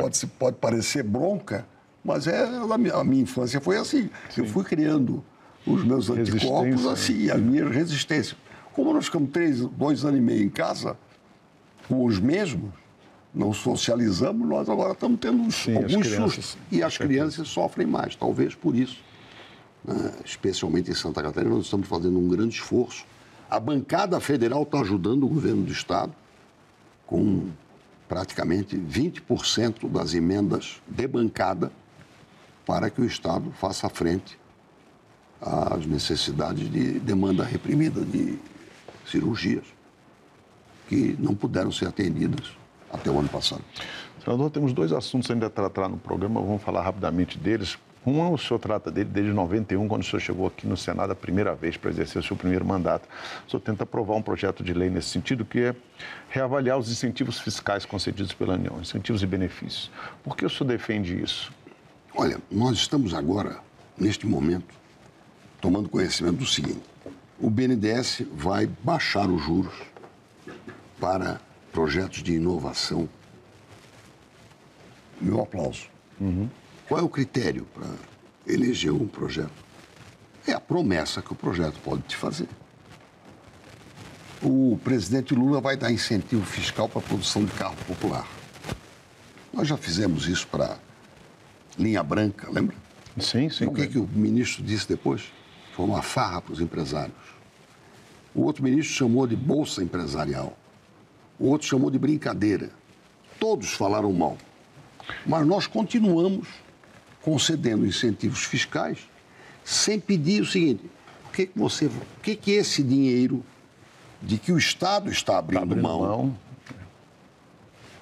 Pode, 0.00 0.26
pode 0.26 0.56
parecer 0.56 1.02
bronca, 1.02 1.66
mas 2.04 2.26
é, 2.26 2.44
a, 2.44 3.04
minha, 3.04 3.22
infância 3.22 3.60
foi 3.60 3.76
assim. 3.76 4.10
Sim. 4.30 4.42
Eu 4.42 4.46
fui 4.46 4.64
criando 4.64 5.22
os 5.66 5.84
meus 5.84 6.10
anticorpos 6.10 6.86
assim, 6.86 7.30
a 7.30 7.36
minha 7.36 7.68
resistência. 7.68 8.36
Como 8.72 8.92
nós 8.92 9.06
ficamos 9.06 9.30
três, 9.30 9.60
dois 9.60 10.04
anos 10.04 10.18
e 10.18 10.22
meio 10.22 10.42
em 10.42 10.48
casa, 10.48 10.96
com 11.88 12.04
os 12.04 12.18
mesmos, 12.18 12.70
não 13.34 13.52
socializamos, 13.52 14.48
nós 14.48 14.68
agora 14.68 14.92
estamos 14.92 15.20
tendo 15.20 15.50
Sim, 15.52 15.76
alguns 15.76 16.08
sustos. 16.08 16.58
E 16.70 16.82
as 16.82 16.96
crianças 16.96 17.48
sofrem 17.48 17.86
mais, 17.86 18.16
talvez 18.16 18.54
por 18.54 18.74
isso. 18.74 18.98
Né? 19.84 20.12
Especialmente 20.24 20.90
em 20.90 20.94
Santa 20.94 21.22
Catarina, 21.22 21.54
nós 21.54 21.64
estamos 21.64 21.86
fazendo 21.86 22.18
um 22.18 22.28
grande 22.28 22.54
esforço. 22.54 23.04
A 23.48 23.58
bancada 23.58 24.18
federal 24.20 24.62
está 24.62 24.80
ajudando 24.80 25.24
o 25.24 25.28
governo 25.28 25.62
do 25.62 25.72
Estado 25.72 26.12
com 27.06 27.48
praticamente 28.10 28.76
20% 28.76 29.88
das 29.88 30.14
emendas 30.14 30.82
de 30.88 31.06
bancada 31.06 31.70
para 32.66 32.90
que 32.90 33.00
o 33.00 33.04
Estado 33.04 33.52
faça 33.52 33.88
frente 33.88 34.36
às 35.40 35.86
necessidades 35.86 36.68
de 36.68 36.98
demanda 36.98 37.44
reprimida 37.44 38.04
de 38.04 38.36
cirurgias 39.06 39.64
que 40.88 41.16
não 41.20 41.36
puderam 41.36 41.70
ser 41.70 41.86
atendidas 41.86 42.50
até 42.92 43.08
o 43.08 43.20
ano 43.20 43.28
passado. 43.28 43.62
Senador, 44.24 44.50
temos 44.50 44.72
dois 44.72 44.92
assuntos 44.92 45.30
ainda 45.30 45.46
a 45.46 45.50
tratar 45.50 45.88
no 45.88 45.96
programa, 45.96 46.40
vamos 46.40 46.62
falar 46.62 46.82
rapidamente 46.82 47.38
deles. 47.38 47.78
Um, 48.06 48.32
o 48.32 48.38
senhor 48.38 48.58
trata 48.58 48.90
dele 48.90 49.10
desde 49.10 49.32
91, 49.32 49.86
quando 49.86 50.02
o 50.02 50.04
senhor 50.04 50.20
chegou 50.20 50.46
aqui 50.46 50.66
no 50.66 50.76
Senado 50.76 51.12
a 51.12 51.14
primeira 51.14 51.54
vez 51.54 51.76
para 51.76 51.90
exercer 51.90 52.20
o 52.20 52.24
seu 52.24 52.34
primeiro 52.34 52.64
mandato. 52.64 53.06
O 53.46 53.50
senhor 53.50 53.60
tenta 53.60 53.84
aprovar 53.84 54.14
um 54.14 54.22
projeto 54.22 54.64
de 54.64 54.72
lei 54.72 54.88
nesse 54.88 55.08
sentido, 55.08 55.44
que 55.44 55.60
é 55.60 55.76
reavaliar 56.30 56.78
os 56.78 56.90
incentivos 56.90 57.38
fiscais 57.38 57.84
concedidos 57.84 58.32
pela 58.32 58.54
União, 58.54 58.80
incentivos 58.80 59.22
e 59.22 59.26
benefícios. 59.26 59.90
Por 60.24 60.34
que 60.34 60.46
o 60.46 60.50
senhor 60.50 60.68
defende 60.68 61.22
isso? 61.22 61.52
Olha, 62.14 62.38
nós 62.50 62.78
estamos 62.78 63.12
agora, 63.12 63.58
neste 63.98 64.26
momento, 64.26 64.74
tomando 65.60 65.88
conhecimento 65.88 66.36
do 66.36 66.46
seguinte: 66.46 66.82
o 67.38 67.50
BNDES 67.50 68.22
vai 68.32 68.66
baixar 68.82 69.28
os 69.28 69.42
juros 69.42 69.74
para 70.98 71.38
projetos 71.70 72.22
de 72.22 72.34
inovação. 72.34 73.08
Meu 75.20 75.42
aplauso. 75.42 75.86
Uhum. 76.18 76.48
Qual 76.90 77.00
é 77.00 77.04
o 77.04 77.08
critério 77.08 77.68
para 77.72 77.86
eleger 78.44 78.90
um 78.90 79.06
projeto? 79.06 79.52
É 80.44 80.52
a 80.54 80.58
promessa 80.58 81.22
que 81.22 81.32
o 81.32 81.36
projeto 81.36 81.78
pode 81.84 82.02
te 82.02 82.16
fazer. 82.16 82.48
O 84.42 84.76
presidente 84.82 85.32
Lula 85.32 85.60
vai 85.60 85.76
dar 85.76 85.92
incentivo 85.92 86.44
fiscal 86.44 86.88
para 86.88 86.98
a 86.98 87.02
produção 87.02 87.44
de 87.44 87.52
carro 87.52 87.76
popular. 87.86 88.26
Nós 89.52 89.68
já 89.68 89.76
fizemos 89.76 90.26
isso 90.26 90.48
para 90.48 90.78
linha 91.78 92.02
branca, 92.02 92.50
lembra? 92.50 92.74
Sim, 93.20 93.48
sim. 93.48 93.66
O 93.66 93.72
que, 93.72 93.86
que 93.86 93.98
o 94.00 94.08
ministro 94.08 94.64
disse 94.64 94.88
depois? 94.88 95.30
Foi 95.76 95.86
uma 95.86 96.02
farra 96.02 96.42
para 96.42 96.54
os 96.54 96.60
empresários. 96.60 97.14
O 98.34 98.42
outro 98.42 98.64
ministro 98.64 98.92
chamou 98.92 99.28
de 99.28 99.36
bolsa 99.36 99.80
empresarial. 99.80 100.58
O 101.38 101.50
outro 101.50 101.68
chamou 101.68 101.88
de 101.88 102.00
brincadeira. 102.00 102.68
Todos 103.38 103.74
falaram 103.74 104.12
mal. 104.12 104.36
Mas 105.24 105.46
nós 105.46 105.68
continuamos 105.68 106.48
concedendo 107.22 107.86
incentivos 107.86 108.44
fiscais 108.44 108.98
sem 109.64 110.00
pedir 110.00 110.42
o 110.42 110.46
seguinte: 110.46 110.84
o 111.26 111.30
que, 111.30 111.46
que 111.46 111.58
você, 111.58 111.86
o 111.86 112.20
que, 112.22 112.34
que 112.36 112.52
esse 112.52 112.82
dinheiro 112.82 113.44
de 114.22 114.38
que 114.38 114.52
o 114.52 114.58
Estado 114.58 115.10
está 115.10 115.38
abrindo, 115.38 115.62
está 115.62 115.72
abrindo 115.72 115.82
mão, 115.82 116.00
mão, 116.00 116.38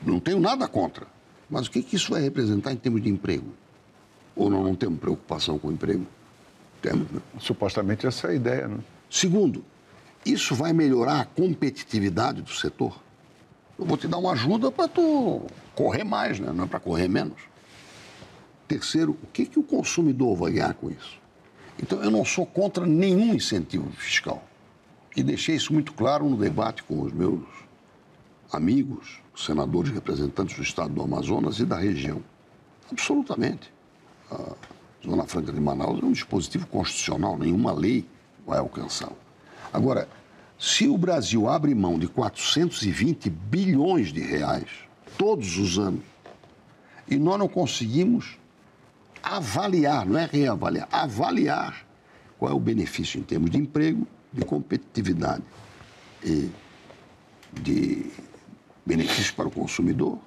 não 0.02 0.20
tenho 0.20 0.40
nada 0.40 0.66
contra, 0.66 1.06
mas 1.48 1.66
o 1.66 1.70
que, 1.70 1.82
que 1.82 1.96
isso 1.96 2.10
vai 2.10 2.22
representar 2.22 2.72
em 2.72 2.76
termos 2.76 3.02
de 3.02 3.08
emprego? 3.08 3.52
Ou 4.34 4.48
nós 4.48 4.64
não 4.64 4.74
temos 4.74 5.00
preocupação 5.00 5.58
com 5.58 5.68
o 5.68 5.72
emprego? 5.72 6.06
Temos, 6.80 7.10
né? 7.10 7.20
Supostamente 7.40 8.06
essa 8.06 8.28
é 8.28 8.30
a 8.30 8.34
ideia, 8.34 8.68
né? 8.68 8.78
Segundo, 9.10 9.64
isso 10.24 10.54
vai 10.54 10.72
melhorar 10.72 11.20
a 11.20 11.24
competitividade 11.24 12.42
do 12.42 12.52
setor? 12.52 12.96
Eu 13.78 13.84
vou 13.84 13.96
te 13.96 14.06
dar 14.06 14.18
uma 14.18 14.32
ajuda 14.32 14.70
para 14.70 14.88
tu 14.88 15.42
correr 15.74 16.04
mais, 16.04 16.38
né? 16.40 16.52
não 16.52 16.64
é 16.64 16.66
para 16.66 16.80
correr 16.80 17.08
menos. 17.08 17.38
Terceiro, 18.68 19.16
o 19.22 19.26
que, 19.32 19.46
que 19.46 19.58
o 19.58 19.62
consumidor 19.62 20.36
vai 20.36 20.52
ganhar 20.52 20.74
com 20.74 20.90
isso? 20.90 21.18
Então, 21.82 22.02
eu 22.02 22.10
não 22.10 22.24
sou 22.24 22.44
contra 22.44 22.84
nenhum 22.84 23.34
incentivo 23.34 23.90
fiscal. 23.92 24.44
E 25.16 25.22
deixei 25.22 25.56
isso 25.56 25.72
muito 25.72 25.94
claro 25.94 26.28
no 26.28 26.36
debate 26.36 26.82
com 26.82 27.00
os 27.00 27.12
meus 27.12 27.42
amigos, 28.52 29.20
senadores 29.34 29.90
representantes 29.90 30.56
do 30.56 30.62
estado 30.62 30.92
do 30.92 31.02
Amazonas 31.02 31.58
e 31.58 31.64
da 31.64 31.78
região. 31.78 32.22
Absolutamente. 32.90 33.72
A 34.30 34.54
Zona 35.04 35.24
Franca 35.26 35.52
de 35.52 35.60
Manaus 35.60 36.02
é 36.02 36.04
um 36.04 36.12
dispositivo 36.12 36.66
constitucional, 36.66 37.38
nenhuma 37.38 37.72
lei 37.72 38.06
vai 38.46 38.58
alcançá-lo. 38.58 39.16
Agora, 39.72 40.08
se 40.58 40.88
o 40.88 40.98
Brasil 40.98 41.48
abre 41.48 41.74
mão 41.74 41.98
de 41.98 42.08
420 42.08 43.30
bilhões 43.30 44.12
de 44.12 44.20
reais 44.20 44.68
todos 45.16 45.56
os 45.56 45.78
anos 45.78 46.04
e 47.08 47.16
nós 47.16 47.38
não 47.38 47.48
conseguimos 47.48 48.38
avaliar, 49.22 50.06
não 50.06 50.18
é 50.18 50.26
reavaliar, 50.26 50.88
avaliar 50.90 51.86
qual 52.38 52.52
é 52.52 52.54
o 52.54 52.60
benefício 52.60 53.18
em 53.18 53.22
termos 53.22 53.50
de 53.50 53.58
emprego, 53.58 54.06
de 54.32 54.44
competitividade 54.44 55.42
e 56.22 56.50
de 57.52 58.06
benefício 58.84 59.34
para 59.34 59.48
o 59.48 59.50
consumidor, 59.50 60.18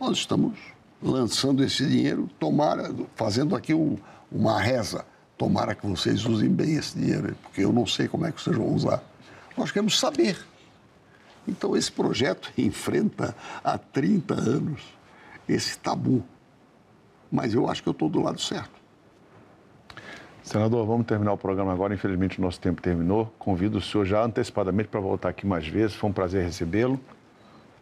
nós 0.00 0.18
estamos 0.18 0.56
lançando 1.02 1.62
esse 1.64 1.86
dinheiro, 1.86 2.28
tomara, 2.38 2.94
fazendo 3.14 3.54
aqui 3.54 3.74
um, 3.74 3.96
uma 4.30 4.60
reza, 4.60 5.04
tomara 5.36 5.74
que 5.74 5.86
vocês 5.86 6.24
usem 6.24 6.48
bem 6.48 6.76
esse 6.76 6.98
dinheiro, 6.98 7.36
porque 7.42 7.64
eu 7.64 7.72
não 7.72 7.86
sei 7.86 8.08
como 8.08 8.26
é 8.26 8.32
que 8.32 8.40
vocês 8.40 8.56
vão 8.56 8.72
usar. 8.72 9.02
Nós 9.56 9.70
queremos 9.70 9.98
saber. 9.98 10.38
Então, 11.46 11.76
esse 11.76 11.90
projeto 11.90 12.52
enfrenta 12.58 13.34
há 13.64 13.78
30 13.78 14.34
anos 14.34 14.82
esse 15.48 15.78
tabu. 15.78 16.22
Mas 17.30 17.54
eu 17.54 17.68
acho 17.68 17.82
que 17.82 17.88
eu 17.88 17.92
estou 17.92 18.08
do 18.08 18.20
lado 18.20 18.40
certo. 18.40 18.78
Senador, 20.42 20.86
vamos 20.86 21.06
terminar 21.06 21.32
o 21.32 21.36
programa 21.36 21.72
agora. 21.72 21.92
Infelizmente, 21.92 22.38
o 22.38 22.42
nosso 22.42 22.58
tempo 22.58 22.80
terminou. 22.80 23.26
Convido 23.38 23.78
o 23.78 23.80
senhor 23.82 24.06
já 24.06 24.24
antecipadamente 24.24 24.88
para 24.88 24.98
voltar 24.98 25.28
aqui 25.28 25.46
mais 25.46 25.68
vezes. 25.68 25.94
Foi 25.94 26.08
um 26.08 26.12
prazer 26.12 26.42
recebê-lo. 26.42 26.98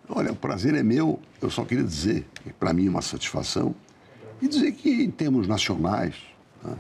Olha, 0.08 0.32
o 0.32 0.36
prazer 0.36 0.74
é 0.74 0.82
meu. 0.82 1.20
Eu 1.40 1.48
só 1.48 1.64
queria 1.64 1.84
dizer 1.84 2.26
que, 2.42 2.52
para 2.52 2.72
mim, 2.72 2.86
é 2.88 2.90
uma 2.90 3.02
satisfação. 3.02 3.72
E 4.42 4.48
dizer 4.48 4.72
que, 4.72 5.04
em 5.04 5.10
termos 5.10 5.46
nacionais, 5.46 6.16
né, 6.62 6.76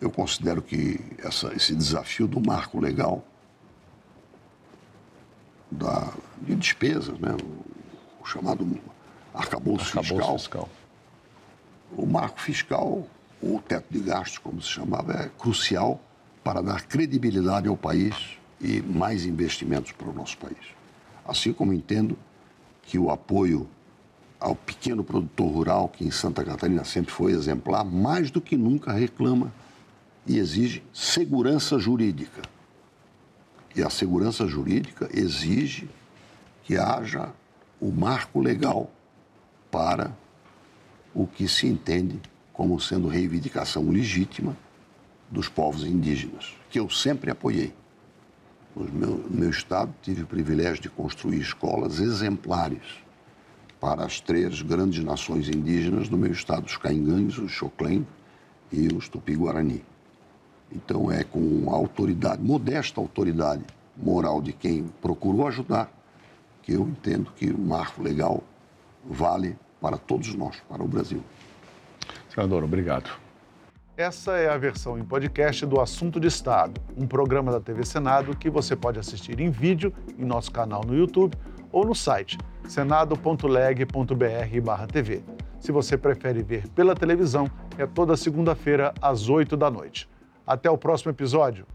eu 0.00 0.10
considero 0.10 0.62
que 0.62 0.98
essa, 1.18 1.52
esse 1.54 1.74
desafio 1.74 2.26
do 2.26 2.40
marco 2.40 2.80
legal 2.80 3.22
da, 5.70 6.12
de 6.40 6.54
despesas, 6.54 7.18
né? 7.18 7.36
o, 7.42 8.22
o 8.22 8.26
chamado 8.26 8.66
arcabouço, 9.34 9.98
arcabouço 9.98 9.98
fiscal. 9.98 10.38
fiscal. 10.38 10.68
O 11.96 12.06
marco 12.06 12.40
fiscal, 12.40 13.06
o 13.42 13.60
teto 13.60 13.86
de 13.90 14.00
gastos, 14.00 14.38
como 14.38 14.60
se 14.60 14.68
chamava, 14.68 15.12
é 15.12 15.30
crucial 15.38 16.00
para 16.42 16.62
dar 16.62 16.82
credibilidade 16.86 17.68
ao 17.68 17.76
país 17.76 18.14
e 18.60 18.80
mais 18.80 19.24
investimentos 19.24 19.92
para 19.92 20.08
o 20.08 20.12
nosso 20.12 20.36
país. 20.38 20.58
Assim 21.26 21.52
como 21.52 21.72
entendo 21.72 22.16
que 22.82 22.98
o 22.98 23.10
apoio 23.10 23.68
ao 24.38 24.54
pequeno 24.54 25.04
produtor 25.04 25.52
rural, 25.52 25.88
que 25.88 26.04
em 26.04 26.10
Santa 26.10 26.42
Catarina 26.42 26.84
sempre 26.84 27.12
foi 27.12 27.32
exemplar, 27.32 27.84
mais 27.84 28.30
do 28.30 28.40
que 28.40 28.56
nunca 28.56 28.92
reclama 28.92 29.52
e 30.26 30.38
exige 30.38 30.82
segurança 30.92 31.78
jurídica. 31.78 32.42
E 33.76 33.82
a 33.82 33.90
segurança 33.90 34.46
jurídica 34.46 35.08
exige 35.12 35.88
que 36.64 36.76
haja 36.76 37.32
o 37.80 37.90
marco 37.90 38.40
legal 38.40 38.90
para 39.70 40.16
o 41.14 41.26
que 41.26 41.48
se 41.48 41.66
entende 41.66 42.20
como 42.52 42.78
sendo 42.80 43.08
reivindicação 43.08 43.88
legítima 43.90 44.56
dos 45.30 45.48
povos 45.48 45.84
indígenas, 45.84 46.54
que 46.68 46.78
eu 46.78 46.90
sempre 46.90 47.30
apoiei. 47.30 47.72
No 48.74 48.84
meu, 48.84 49.16
no 49.16 49.40
meu 49.40 49.50
estado, 49.50 49.92
tive 50.02 50.22
o 50.22 50.26
privilégio 50.26 50.82
de 50.82 50.88
construir 50.88 51.40
escolas 51.40 51.98
exemplares 52.00 52.82
para 53.80 54.04
as 54.04 54.20
três 54.20 54.60
grandes 54.62 55.02
nações 55.02 55.48
indígenas 55.48 56.08
do 56.08 56.18
meu 56.18 56.30
estado, 56.32 56.66
os 56.66 56.76
caingangues, 56.76 57.38
os 57.38 57.50
xoclém 57.50 58.06
e 58.70 58.88
os 58.88 59.08
tupi-guarani. 59.08 59.82
Então 60.70 61.10
é 61.10 61.24
com 61.24 61.70
a 61.70 61.74
autoridade, 61.74 62.42
modesta 62.42 63.00
autoridade 63.00 63.64
moral 63.96 64.40
de 64.40 64.52
quem 64.52 64.84
procurou 65.00 65.48
ajudar, 65.48 65.90
que 66.62 66.72
eu 66.72 66.82
entendo 66.82 67.32
que 67.32 67.50
o 67.50 67.58
marco 67.58 68.02
legal 68.02 68.42
vale 69.04 69.56
para 69.80 69.96
todos 69.96 70.34
nós, 70.34 70.60
para 70.68 70.82
o 70.82 70.88
Brasil. 70.88 71.22
Senador, 72.28 72.64
obrigado. 72.64 73.08
Essa 73.96 74.38
é 74.38 74.48
a 74.48 74.56
versão 74.56 74.98
em 74.98 75.04
podcast 75.04 75.64
do 75.66 75.80
Assunto 75.80 76.18
de 76.18 76.26
Estado, 76.28 76.80
um 76.96 77.06
programa 77.06 77.52
da 77.52 77.60
TV 77.60 77.84
Senado 77.84 78.34
que 78.36 78.48
você 78.48 78.74
pode 78.74 78.98
assistir 78.98 79.38
em 79.40 79.50
vídeo 79.50 79.92
em 80.18 80.24
nosso 80.24 80.50
canal 80.50 80.82
no 80.84 80.96
YouTube 80.96 81.36
ou 81.70 81.84
no 81.84 81.94
site 81.94 82.38
senado.leg.br/tv. 82.66 85.22
Se 85.58 85.70
você 85.70 85.98
prefere 85.98 86.42
ver 86.42 86.66
pela 86.68 86.94
televisão, 86.94 87.46
é 87.76 87.86
toda 87.86 88.16
segunda-feira 88.16 88.94
às 89.02 89.28
8 89.28 89.54
da 89.56 89.70
noite. 89.70 90.08
Até 90.46 90.70
o 90.70 90.78
próximo 90.78 91.10
episódio. 91.10 91.66